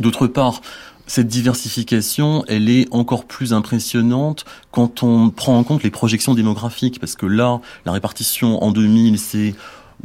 [0.00, 0.60] D'autre part,
[1.06, 6.98] cette diversification, elle est encore plus impressionnante quand on prend en compte les projections démographiques,
[6.98, 9.54] parce que là, la répartition en 2000, c'est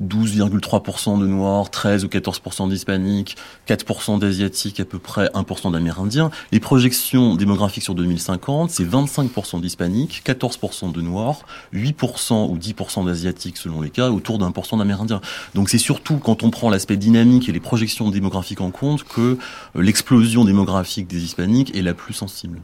[0.01, 3.35] 12,3% de Noirs, 13 ou 14% d'Hispaniques,
[3.67, 6.29] 4% d'Asiatiques, à peu près 1% d'Amérindiens.
[6.51, 11.41] Les projections démographiques sur 2050, c'est 25% d'Hispaniques, 14% de Noirs,
[11.73, 15.21] 8% ou 10% d'Asiatiques selon les cas, autour d'un pour d'Amérindiens.
[15.55, 19.37] Donc c'est surtout quand on prend l'aspect dynamique et les projections démographiques en compte que
[19.75, 22.59] euh, l'explosion démographique des Hispaniques est la plus sensible.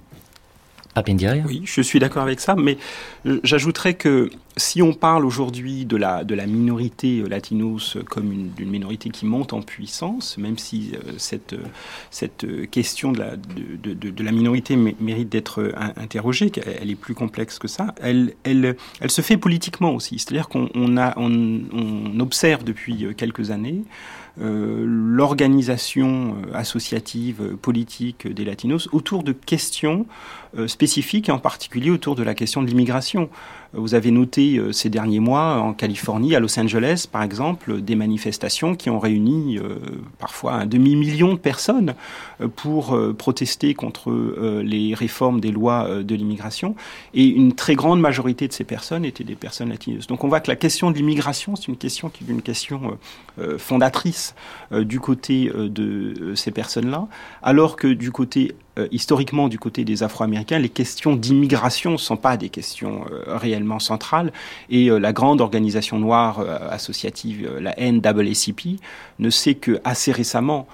[1.46, 2.78] Oui, je suis d'accord avec ça, mais
[3.26, 8.32] euh, j'ajouterais que si on parle aujourd'hui de la, de la minorité euh, latinos comme
[8.32, 11.56] une, minorité qui monte en puissance, même si euh, cette,
[12.12, 16.50] cette question de la, de, de, de la minorité mérite d'être interrogée,
[16.82, 20.18] elle est plus complexe que ça, elle, elle, elle se fait politiquement aussi.
[20.18, 23.84] C'est-à-dire qu'on on on, on observe depuis quelques années
[24.38, 30.06] l'organisation euh, associative euh, politique des latinos autour de questions
[30.68, 33.30] spécifiques, en particulier autour de la question de l'immigration.
[33.78, 37.96] Vous avez noté euh, ces derniers mois en Californie, à Los Angeles par exemple, des
[37.96, 39.80] manifestations qui ont réuni euh,
[40.18, 41.94] parfois un demi-million de personnes
[42.42, 44.12] euh, pour protester contre
[44.64, 46.76] les réformes des lois de l'immigration.
[47.14, 50.08] Et une très grande majorité de ces personnes étaient des personnes latineuses.
[50.08, 52.98] Donc on voit que la question de l'immigration, c'est une question qui est une question
[53.58, 54.36] fondatrice
[54.72, 57.08] du côté de ces personnes-là,
[57.42, 62.18] alors que du côté euh, historiquement du côté des Afro-Américains, les questions d'immigration ne sont
[62.18, 64.34] pas des questions euh, réellement centrales.
[64.70, 68.80] Et euh, la grande organisation noire associative, la NAACP,
[69.20, 70.68] ne s'est que assez récemment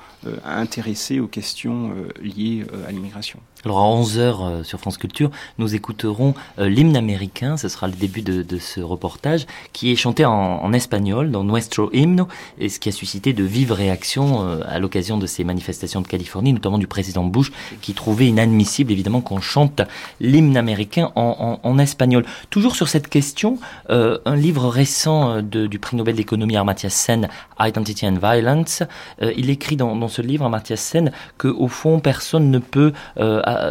[0.46, 3.40] intéressée aux questions liées à l'immigration.
[3.64, 7.94] Alors à 11h euh, sur France Culture, nous écouterons euh, l'hymne américain, ce sera le
[7.94, 12.70] début de, de ce reportage, qui est chanté en, en, espagnol dans Nuestro Himno, et
[12.70, 16.54] ce qui a suscité de vives réactions euh, à l'occasion de ces manifestations de Californie,
[16.54, 17.52] notamment du président Bush,
[17.82, 19.82] qui trouvait inadmissible évidemment qu'on chante
[20.20, 22.26] l'hymne américain en, en, en, espagnol.
[22.50, 23.60] Toujours sur cette question,
[23.92, 28.82] euh, un livre récent de, du prix Nobel d'économie Amartya Sen, Identity and Violence,
[29.22, 32.94] il écrit dans, dans ce livre, Amartya Sen, que au fond personne ne peut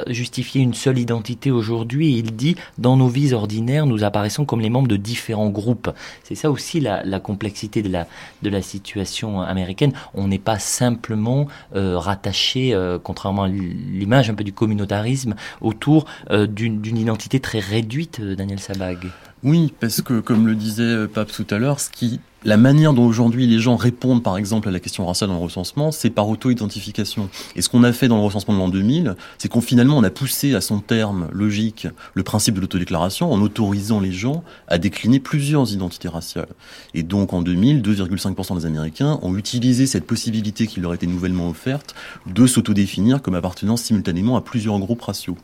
[0.09, 2.17] justifier une seule identité aujourd'hui.
[2.17, 5.91] Il dit, dans nos vies ordinaires, nous apparaissons comme les membres de différents groupes.
[6.25, 8.07] C'est ça aussi la, la, complexité de la,
[8.43, 9.93] de la situation américaine.
[10.15, 16.07] On n'est pas simplement euh, rattaché, euh, contrairement à l'image un peu du communautarisme, autour
[16.31, 18.99] euh, d'une identité très réduite, euh, Daniel Sabag.
[19.43, 23.05] Oui, parce que comme le disait Pape tout à l'heure, ce qui la manière dont
[23.05, 26.29] aujourd'hui les gens répondent, par exemple, à la question raciale dans le recensement, c'est par
[26.29, 27.29] auto-identification.
[27.57, 30.03] Et ce qu'on a fait dans le recensement de l'an 2000, c'est qu'on finalement on
[30.03, 34.79] a poussé à son terme logique le principe de l'autodéclaration en autorisant les gens à
[34.79, 36.49] décliner plusieurs identités raciales.
[36.95, 41.49] Et donc en 2000, 2,5% des Américains ont utilisé cette possibilité qui leur était nouvellement
[41.49, 41.95] offerte
[42.27, 45.37] de s'autodéfinir comme appartenant simultanément à plusieurs groupes raciaux.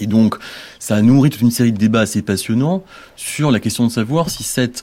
[0.00, 0.36] Et donc,
[0.78, 2.82] ça a nourri toute une série de débats assez passionnants
[3.16, 4.82] sur la question de savoir si cette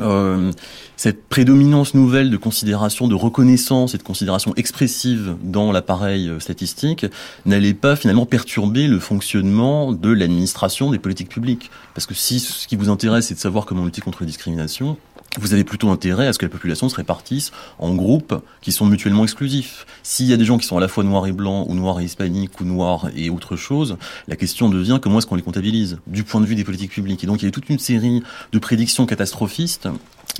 [0.00, 0.52] euh,
[0.96, 7.06] cette prédominance nouvelle de considération, de reconnaissance et de considération expressive dans l'appareil euh, statistique
[7.46, 11.70] n'allait pas finalement perturber le fonctionnement de l'administration des politiques publiques.
[11.94, 14.96] Parce que si ce qui vous intéresse, c'est de savoir comment lutter contre la discrimination,
[15.38, 18.86] vous avez plutôt intérêt à ce que la population se répartisse en groupes qui sont
[18.86, 19.86] mutuellement exclusifs.
[20.02, 22.00] S'il y a des gens qui sont à la fois noirs et blancs, ou noirs
[22.00, 25.98] et hispaniques, ou noirs et autre chose, la question devient comment est-ce qu'on les comptabilise
[26.06, 27.24] du point de vue des politiques publiques.
[27.24, 28.22] Et donc il y a toute une série
[28.52, 29.88] de prédictions catastrophistes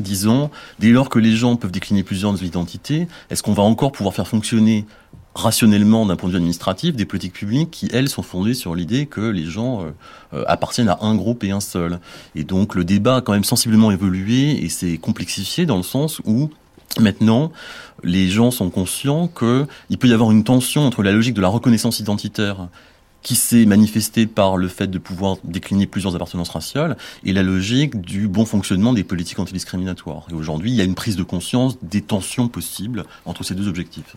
[0.00, 4.14] disons, dès lors que les gens peuvent décliner plusieurs identités, est-ce qu'on va encore pouvoir
[4.14, 4.86] faire fonctionner
[5.38, 9.06] rationnellement d'un point de vue administratif des politiques publiques qui, elles, sont fondées sur l'idée
[9.06, 9.90] que les gens euh,
[10.34, 12.00] euh, appartiennent à un groupe et un seul.
[12.34, 16.20] Et donc le débat a quand même sensiblement évolué et s'est complexifié dans le sens
[16.24, 16.50] où
[16.98, 17.52] Maintenant,
[18.02, 21.48] les gens sont conscients qu'il peut y avoir une tension entre la logique de la
[21.48, 22.68] reconnaissance identitaire
[23.28, 28.00] qui s'est manifesté par le fait de pouvoir décliner plusieurs appartenances raciales et la logique
[28.00, 30.26] du bon fonctionnement des politiques antidiscriminatoires.
[30.30, 33.68] Et aujourd'hui, il y a une prise de conscience des tensions possibles entre ces deux
[33.68, 34.16] objectifs.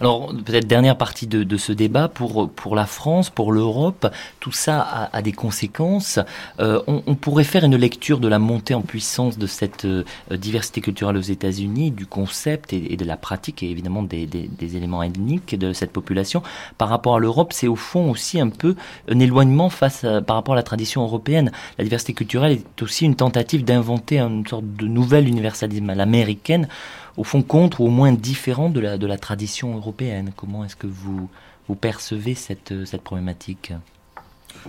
[0.00, 5.08] Alors, peut-être dernière partie de, ce débat, pour, pour la France, pour l'Europe, tout ça
[5.12, 6.18] a, des conséquences.
[6.60, 10.80] Euh, on, pourrait faire une lecture de la montée en puissance de cette euh, diversité
[10.80, 15.56] culturelle aux États-Unis, du concept et, de la pratique, et évidemment des, des, éléments ethniques
[15.56, 16.42] de cette population.
[16.76, 18.74] Par rapport à l'Europe, c'est au fond aussi un peu
[19.08, 21.52] un éloignement face par rapport à la tradition européenne.
[21.78, 26.68] La diversité culturelle est aussi une tentative d'inventer une sorte de nouvel universalisme à l'américaine
[27.16, 30.30] au fond contre ou au moins différent de la, de la tradition européenne.
[30.36, 31.28] Comment est-ce que vous,
[31.68, 33.72] vous percevez cette, cette problématique?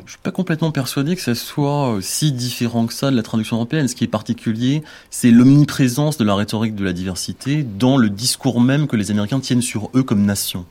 [0.06, 3.56] Je suis pas complètement persuadé que ça soit si différent que ça de la traduction
[3.58, 3.88] européenne.
[3.88, 8.62] Ce qui est particulier, c'est l'omniprésence de la rhétorique de la diversité dans le discours
[8.62, 10.66] même que les Américains tiennent sur eux comme nation.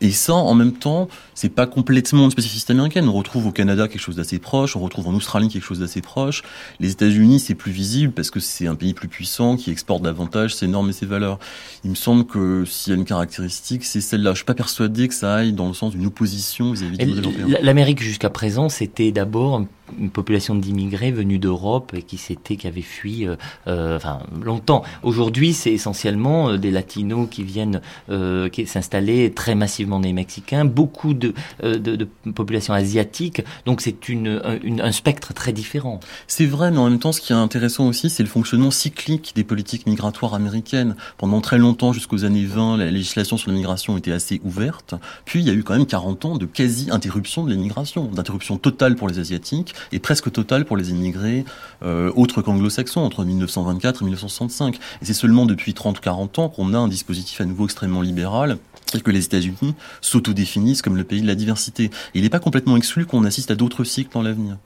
[0.00, 3.08] Et ça, en même temps, c'est pas complètement une spécificité américaine.
[3.08, 6.00] On retrouve au Canada quelque chose d'assez proche, on retrouve en Australie quelque chose d'assez
[6.00, 6.42] proche.
[6.78, 10.54] Les États-Unis, c'est plus visible parce que c'est un pays plus puissant qui exporte davantage
[10.54, 11.38] ses normes et ses valeurs.
[11.84, 14.32] Il me semble que s'il y a une caractéristique, c'est celle-là.
[14.32, 17.58] Je suis pas persuadé que ça aille dans le sens d'une opposition vis-à-vis du modèle
[17.62, 19.64] L'Amérique jusqu'à présent, c'était d'abord
[19.98, 23.36] une population d'immigrés venus d'Europe et qui s'étaient, qui avaient fui, euh,
[23.66, 24.82] euh, enfin longtemps.
[25.02, 27.80] Aujourd'hui, c'est essentiellement euh, des latinos qui viennent
[28.10, 31.32] euh, s'installer très massivement des Mexicains, beaucoup de,
[31.62, 33.42] de, de populations asiatiques.
[33.66, 36.00] Donc c'est une, une, un spectre très différent.
[36.26, 39.32] C'est vrai, mais en même temps, ce qui est intéressant aussi, c'est le fonctionnement cyclique
[39.34, 40.96] des politiques migratoires américaines.
[41.16, 44.94] Pendant très longtemps, jusqu'aux années 20, la législation sur l'immigration était assez ouverte.
[45.24, 48.96] Puis il y a eu quand même 40 ans de quasi-interruption de l'immigration, d'interruption totale
[48.96, 51.44] pour les asiatiques et presque totale pour les immigrés
[51.82, 54.76] euh, autres qu'anglo-saxons entre 1924 et 1965.
[54.76, 58.02] Et c'est seulement depuis 30 ou 40 ans qu'on a un dispositif à nouveau extrêmement
[58.02, 58.58] libéral
[58.94, 61.90] et que les États-Unis s'autodéfinissent comme le pays de la diversité.
[62.14, 64.56] Il n'est pas complètement exclu qu'on assiste à d'autres cycles dans l'avenir.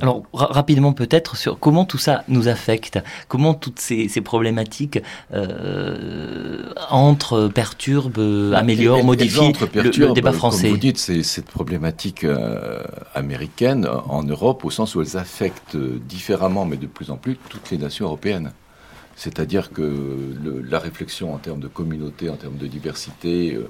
[0.00, 5.00] Alors rapidement peut-être sur comment tout ça nous affecte, comment toutes ces, ces problématiques
[5.34, 10.68] euh, entrent, perturbent, euh, améliorent, modifient le, le, débat français.
[10.68, 12.82] Comme vous dites, c'est cette problématique euh,
[13.14, 17.70] américaine en Europe au sens où elles affectent différemment, mais de plus en plus, toutes
[17.70, 18.52] les nations européennes.
[19.20, 19.86] C'est-à-dire que
[20.70, 23.68] la réflexion en termes de communauté, en termes de diversité, euh,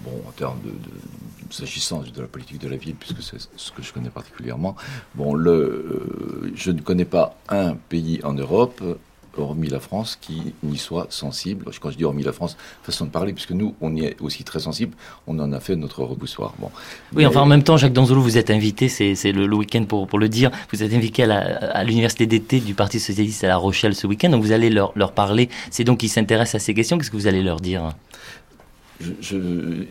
[0.00, 3.70] bon, en termes de, de s'agissant de la politique de la ville, puisque c'est ce
[3.70, 4.74] que je connais particulièrement,
[5.14, 8.82] bon, le, euh, je ne connais pas un pays en Europe
[9.38, 11.66] hormis la France, qui n'y soit sensible.
[11.80, 14.44] Quand je dis hormis la France, façon de parler, puisque nous, on y est aussi
[14.44, 14.94] très sensible,
[15.26, 16.54] on en a fait notre repoussoir.
[16.58, 16.70] Bon.
[17.12, 17.26] Oui, Mais...
[17.26, 20.18] enfin, en même temps, Jacques Danzolo, vous êtes invité, c'est le, le week-end pour, pour
[20.18, 24.06] le dire, vous êtes invité à l'université d'été du Parti Socialiste à La Rochelle ce
[24.06, 25.48] week-end, donc vous allez leur, leur parler.
[25.70, 26.98] C'est donc qu'ils s'intéressent à ces questions.
[26.98, 27.90] Qu'est-ce que vous allez leur dire?
[29.00, 29.36] Je, je,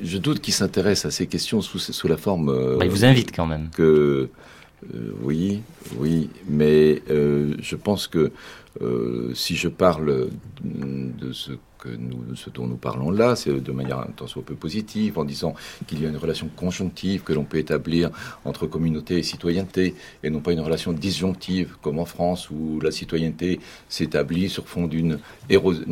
[0.03, 2.49] je, doute qu'ils s'intéressent à ces questions sous, sous la forme.
[2.49, 3.69] Euh, bah, ils vous invitent quand même.
[3.73, 4.29] Que
[4.93, 5.61] euh, oui,
[5.97, 8.31] oui, mais euh, je pense que
[8.81, 10.29] euh, si je parle
[10.63, 11.51] de ce
[12.53, 15.55] dont nous parlons là, c'est de manière un peu positive, en disant
[15.87, 18.09] qu'il y a une relation conjonctive que l'on peut établir
[18.45, 22.91] entre communauté et citoyenneté, et non pas une relation disjonctive comme en France où la
[22.91, 23.59] citoyenneté
[23.89, 25.19] s'établit sur fond d'une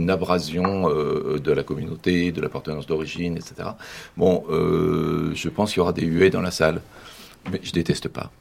[0.10, 3.70] abrasion euh, de la communauté, de l'appartenance d'origine, etc.
[4.18, 6.82] Bon, euh, je pense qu'il y aura des huées dans la salle.
[7.52, 8.32] Mais je déteste pas.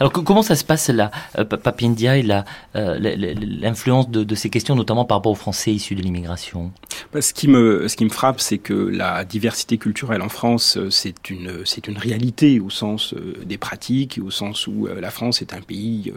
[0.00, 5.04] Alors comment ça se passe là, euh, Papindia et l'influence de, de, ces questions, notamment
[5.04, 6.72] par rapport aux Français issus de l'immigration?
[7.12, 10.76] Bah, ce, qui me, ce qui me frappe, c'est que la diversité culturelle en France,
[10.76, 15.00] euh, c'est une, c'est une réalité au sens euh, des pratiques, au sens où euh,
[15.00, 16.12] la France est un pays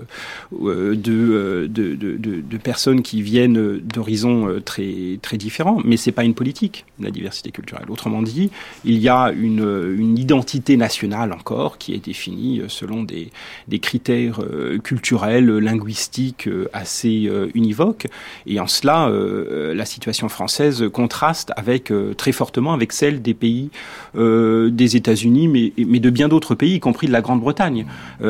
[0.53, 5.81] euh, de, de, de, de, personnes qui viennent d'horizons très, très différents.
[5.85, 7.85] Mais c'est pas une politique, la diversité culturelle.
[7.89, 8.49] Autrement dit,
[8.83, 13.31] il y a une, une identité nationale encore qui est définie selon des,
[13.79, 18.07] critères euh, culturels, linguistiques euh, assez euh, univoques.
[18.45, 23.69] Et en cela, la situation française contraste avec très fortement avec celle des pays
[24.15, 27.85] des États-Unis, mais, mais de bien d'autres pays, y compris de la Grande-Bretagne,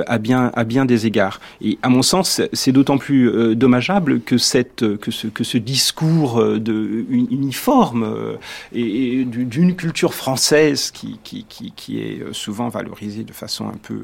[0.05, 1.39] à bien à bien des égards.
[1.61, 6.43] Et à mon sens, c'est d'autant plus dommageable que cette que ce que ce discours
[6.43, 8.37] de uniforme
[8.73, 11.45] et, d'une culture française qui, qui,
[11.75, 13.96] qui est souvent valorisée de façon un peu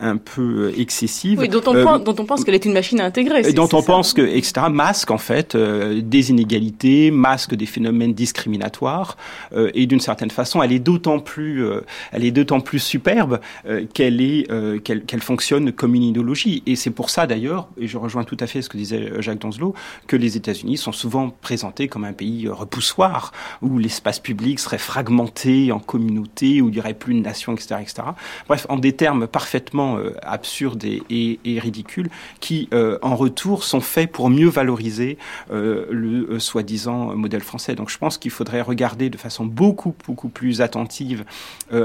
[0.00, 1.38] un peu excessive.
[1.38, 3.48] Oui, dont on, euh, pense, dont on pense qu'elle est une machine à intégrer.
[3.48, 3.86] Et dont on ça.
[3.86, 9.16] pense que, etc., masque en fait euh, des inégalités, masque des phénomènes discriminatoires,
[9.52, 11.80] euh, et d'une certaine façon, elle est d'autant plus, euh,
[12.12, 14.46] elle est d'autant plus superbe euh, qu'elle est,
[14.82, 16.62] qu'elle qu fonctionne comme une idéologie.
[16.66, 19.40] Et c'est pour ça d'ailleurs, et je rejoins tout à fait ce que disait Jacques
[19.40, 19.74] Danzelot,
[20.06, 25.72] que les États-Unis sont souvent présentés comme un pays repoussoir où l'espace public serait fragmenté
[25.72, 28.02] en communautés, où il n'y aurait plus de nation, etc., etc.
[28.46, 32.08] Bref, en des termes parfaitement euh, absurdes et, et, et, ridicules
[32.40, 35.18] qui, euh, en retour, sont faits pour mieux valoriser
[35.50, 37.74] euh, le soi-disant modèle français.
[37.74, 41.24] Donc je pense qu'il faudrait regarder de façon beaucoup, beaucoup plus attentive,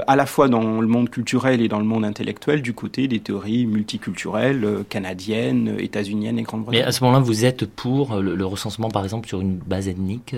[0.07, 3.19] à la fois dans le monde culturel et dans le monde intellectuel, du côté des
[3.19, 6.81] théories multiculturelles canadiennes, états-uniennes et Grande-Bretagne.
[6.81, 9.87] Mais à ce moment-là, vous êtes pour le, le, recensement, par exemple, sur une base
[9.87, 10.35] ethnique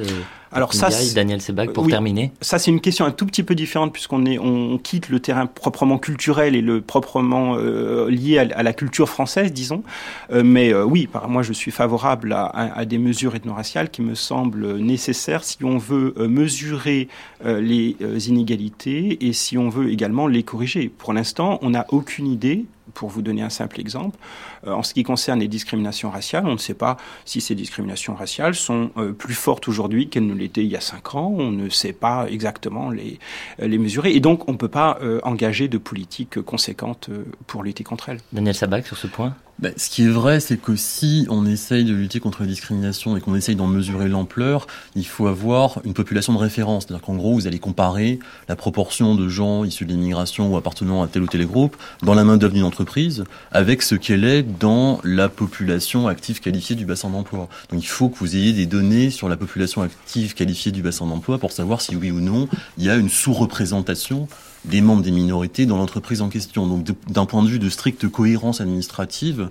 [0.53, 2.31] alors ça, Daniel Sebag, pour oui, terminer?
[2.41, 5.45] Ça, c'est une question un tout petit peu différente puisqu'on est, on quitte le terrain
[5.47, 9.83] proprement culturel et le proprement euh, lié à, la culture française, disons.
[10.31, 14.15] Euh, mais euh, oui, moi, je suis favorable à, à, des mesures ethno-raciales qui me
[14.15, 17.07] semblent nécessaires si on veut mesurer
[17.43, 17.95] les
[18.29, 20.89] inégalités et si on veut également les corriger.
[20.89, 24.17] Pour l'instant, on n'a aucune idée Pour vous donner un simple exemple,
[24.65, 28.55] en ce qui concerne les discriminations raciales, on ne sait pas si ces discriminations raciales
[28.55, 31.33] sont plus fortes aujourd'hui qu'elles ne l'étaient il y a cinq ans.
[31.37, 33.19] On ne sait pas exactement les,
[33.59, 34.13] les mesurer.
[34.13, 37.09] Et donc, on ne peut pas engager de politique conséquente
[37.47, 38.19] pour lutter contre elles.
[38.31, 41.93] Daniel Sabac, sur ce point bah, ce qui est vrai, c'est qu'aussi on essaye de
[41.93, 46.33] lutter contre la discrimination et qu'on essaye d'en mesurer l'ampleur, il faut avoir une population
[46.33, 46.83] de référence.
[46.83, 51.03] C'est-à-dire qu'en gros, vous allez comparer la proportion de gens issus de l'immigration ou appartenant
[51.03, 54.99] à tel ou tel groupe dans la main-d'œuvre d'une entreprise avec ce qu'elle est dans
[55.03, 57.47] la population active qualifiée du bassin d'emploi.
[57.71, 61.05] Donc il faut que vous ayez des données sur la population active qualifiée du bassin
[61.05, 62.47] d'emploi pour savoir si oui ou non
[62.77, 64.27] il y a une sous-représentation
[64.65, 66.67] des membres des minorités dans l'entreprise en question.
[66.67, 69.49] Donc d'un point de vue de stricte cohérence administrative,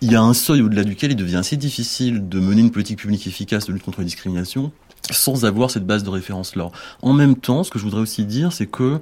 [0.00, 2.98] il y a un seuil au-delà duquel il devient assez difficile de mener une politique
[2.98, 4.72] publique efficace de lutte contre la discrimination
[5.10, 6.70] sans avoir cette base de référence-là.
[7.02, 9.00] En même temps, ce que je voudrais aussi dire, c'est que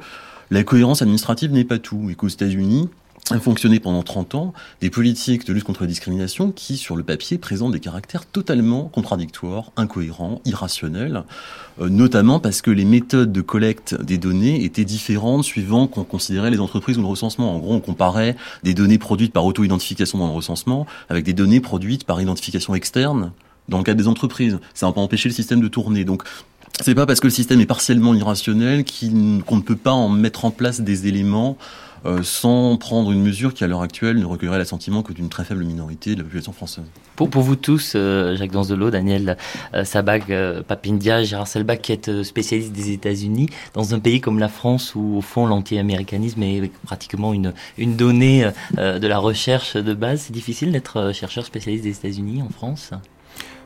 [0.50, 2.88] la cohérence administrative n'est pas tout et qu'aux États-Unis,
[3.30, 4.52] a fonctionné pendant 30 ans
[4.82, 8.84] des politiques de lutte contre la discrimination qui, sur le papier, présentent des caractères totalement
[8.84, 11.24] contradictoires, incohérents, irrationnels,
[11.78, 16.60] notamment parce que les méthodes de collecte des données étaient différentes suivant qu'on considérait les
[16.60, 17.54] entreprises ou le recensement.
[17.54, 21.60] En gros, on comparait des données produites par auto-identification dans le recensement avec des données
[21.60, 23.32] produites par identification externe
[23.68, 24.58] dans le cadre des entreprises.
[24.74, 26.04] Ça n'a pas empêché le système de tourner.
[26.04, 26.22] Donc,
[26.80, 30.44] c'est pas parce que le système est partiellement irrationnel qu'on ne peut pas en mettre
[30.44, 31.56] en place des éléments
[32.04, 35.44] euh, sans prendre une mesure qui, à l'heure actuelle, ne recueillerait l'assentiment que d'une très
[35.44, 36.84] faible minorité de la population française.
[37.16, 39.36] Pour, vous tous, euh, Jacques Danzelot, Daniel
[39.74, 40.24] euh, Sabag,
[40.66, 45.16] Papindia, Gérard Selbach, qui êtes spécialiste des États-Unis, dans un pays comme la France où,
[45.16, 50.72] au fond, l'anti-américanisme est pratiquement une, une donnée de la recherche de base, c'est difficile
[50.72, 52.92] d'être chercheur spécialiste des États-Unis en France?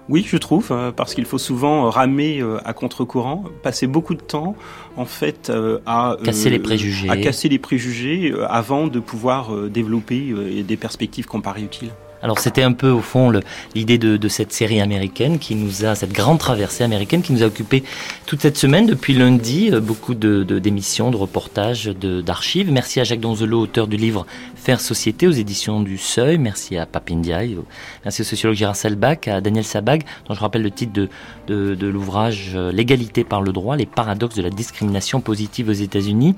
[0.08, 4.14] Oui, je trouve, euh, parce qu'il faut souvent euh, ramer euh, à contre-courant, passer beaucoup
[4.14, 4.56] de temps,
[4.96, 5.52] en fait,
[5.86, 11.62] à casser les préjugés, à casser les préjugés avant de pouvoir développer des perspectives comparées
[11.62, 11.90] utiles.
[12.22, 13.32] Alors c'était un peu au fond
[13.74, 17.46] l'idée de, cette série américaine qui nous a, cette grande traversée américaine qui nous a
[17.46, 17.82] occupé
[18.26, 22.70] toute cette semaine depuis lundi, euh, beaucoup de d'émissions, de, reportages, d'archives.
[22.70, 26.38] Merci à Jacques Donzelot, auteur du livre Faire Société aux éditions du Seuil.
[26.38, 27.56] Merci à Papindiaï,
[28.04, 31.08] merci au sociologue Gérard Selbach, à Daniel Sabag, dont je rappelle le titre de,
[31.46, 36.34] de l'ouvrage euh, L'égalité par le droit, les paradoxes de la discrimination positive aux États-Unis.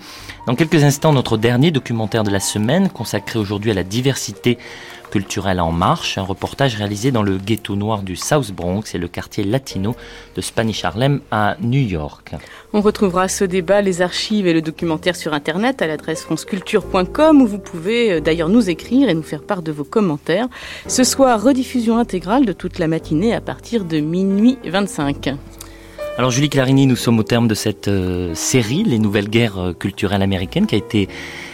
[0.47, 4.59] Dans quelques instants, notre dernier documentaire de la semaine consacré aujourd'hui à la diversité
[5.11, 9.09] culturelle en marche, un reportage réalisé dans le ghetto noir du South Bronx et le
[9.09, 9.95] quartier latino
[10.37, 12.33] de Spanish Harlem à New York.
[12.73, 17.47] On retrouvera ce débat, les archives et le documentaire sur internet à l'adresse franceculture.com où
[17.47, 20.49] vous pouvez euh, d'ailleurs nous écrire et nous faire part de vos commentaires.
[20.87, 25.35] Ce soir, rediffusion intégrale de toute la matinée à partir de minuit 25.
[26.19, 29.73] Alors Julie Clarini, nous sommes au terme de cette euh, série, Les nouvelles guerres euh,
[29.73, 31.09] culturelles américaines, qui a été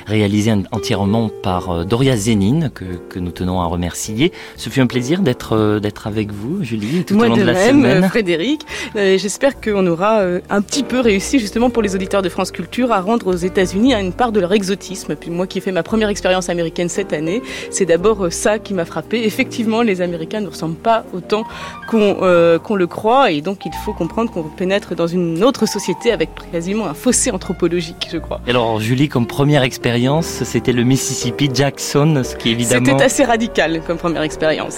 [0.07, 4.33] réalisé entièrement par euh, Doria Zénine, que, que, nous tenons à remercier.
[4.57, 7.53] Ce fut un plaisir d'être euh, d'être avec vous, Julie, tout au long de, la
[7.53, 8.09] même, semaine.
[8.09, 8.63] Frédéric.
[8.95, 12.93] Euh, J'espère qu'on aura un petit peu réussi, justement, pour les auditeurs de France Culture,
[12.93, 15.17] à rendre aux États-Unis une part de leur exotisme.
[15.17, 18.75] Puis moi qui ai fait ma première expérience américaine cette année, c'est d'abord ça qui
[18.75, 19.25] m'a frappé.
[19.25, 21.45] Effectivement, les Américains ne ressemblent pas autant
[21.89, 25.67] qu'on euh, qu'on le croit, et donc il faut comprendre qu'on pénètre dans une autre
[25.67, 28.41] société avec quasiment un fossé anthropologique, je crois.
[28.47, 32.87] Et alors, Julie, comme première expérience, c'était le Mississippi Jackson, ce qui évidemment...
[32.87, 34.77] C'était assez radical comme première expérience.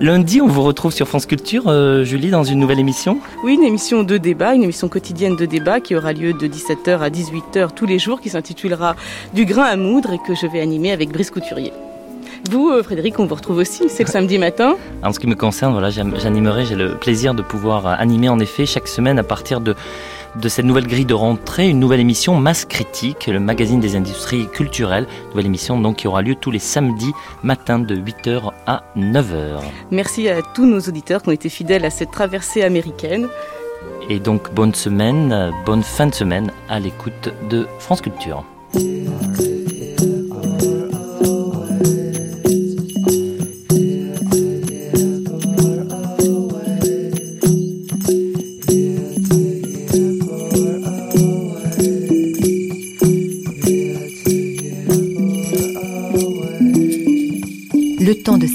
[0.00, 3.64] Lundi, on vous retrouve sur France Culture, euh, Julie, dans une nouvelle émission Oui, une
[3.64, 7.72] émission de débat, une émission quotidienne de débat qui aura lieu de 17h à 18h
[7.74, 8.96] tous les jours, qui s'intitulera
[9.34, 11.72] Du grain à moudre et que je vais animer avec Brice Couturier.
[12.50, 14.76] Vous, euh, Frédéric, on vous retrouve aussi, c'est le samedi matin.
[15.02, 18.66] En ce qui me concerne, voilà, j'animerai, j'ai le plaisir de pouvoir animer en effet
[18.66, 19.74] chaque semaine à partir de
[20.40, 24.48] de cette nouvelle grille de rentrée, une nouvelle émission Masse Critique, le magazine des industries
[24.48, 25.06] culturelles.
[25.30, 27.12] Nouvelle émission donc qui aura lieu tous les samedis
[27.42, 29.60] matins de 8h à 9h.
[29.90, 33.28] Merci à tous nos auditeurs qui ont été fidèles à cette traversée américaine.
[34.08, 38.44] Et donc bonne semaine, bonne fin de semaine à l'écoute de France Culture.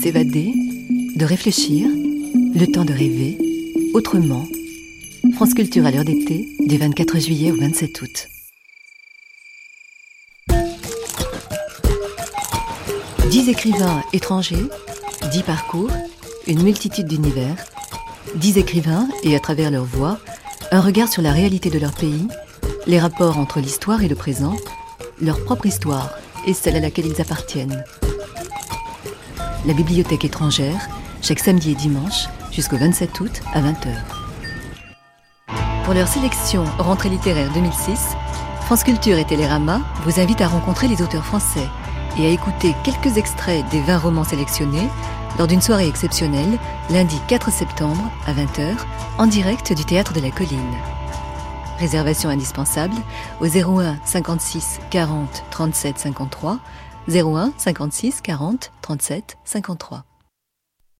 [0.01, 0.53] S'évader,
[1.15, 3.37] de réfléchir, le temps de rêver,
[3.93, 4.47] autrement.
[5.35, 8.27] France Culture à l'heure d'été, du 24 juillet au 27 août.
[13.29, 14.65] Dix écrivains étrangers,
[15.31, 15.91] dix parcours,
[16.47, 17.55] une multitude d'univers,
[18.35, 20.17] dix écrivains et à travers leur voix,
[20.71, 22.27] un regard sur la réalité de leur pays,
[22.87, 24.55] les rapports entre l'histoire et le présent,
[25.21, 27.83] leur propre histoire et celle à laquelle ils appartiennent.
[29.63, 30.89] La bibliothèque étrangère,
[31.21, 33.93] chaque samedi et dimanche, jusqu'au 27 août à 20h.
[35.85, 38.15] Pour leur sélection Rentrée littéraire 2006,
[38.61, 41.67] France Culture et Télérama vous invitent à rencontrer les auteurs français
[42.17, 44.89] et à écouter quelques extraits des 20 romans sélectionnés
[45.37, 46.57] lors d'une soirée exceptionnelle
[46.89, 48.77] lundi 4 septembre à 20h
[49.19, 50.73] en direct du Théâtre de la Colline.
[51.77, 52.95] Réservation indispensable
[53.39, 56.57] au 01 56 40 37 53
[57.07, 60.10] 01 56 40 37 53.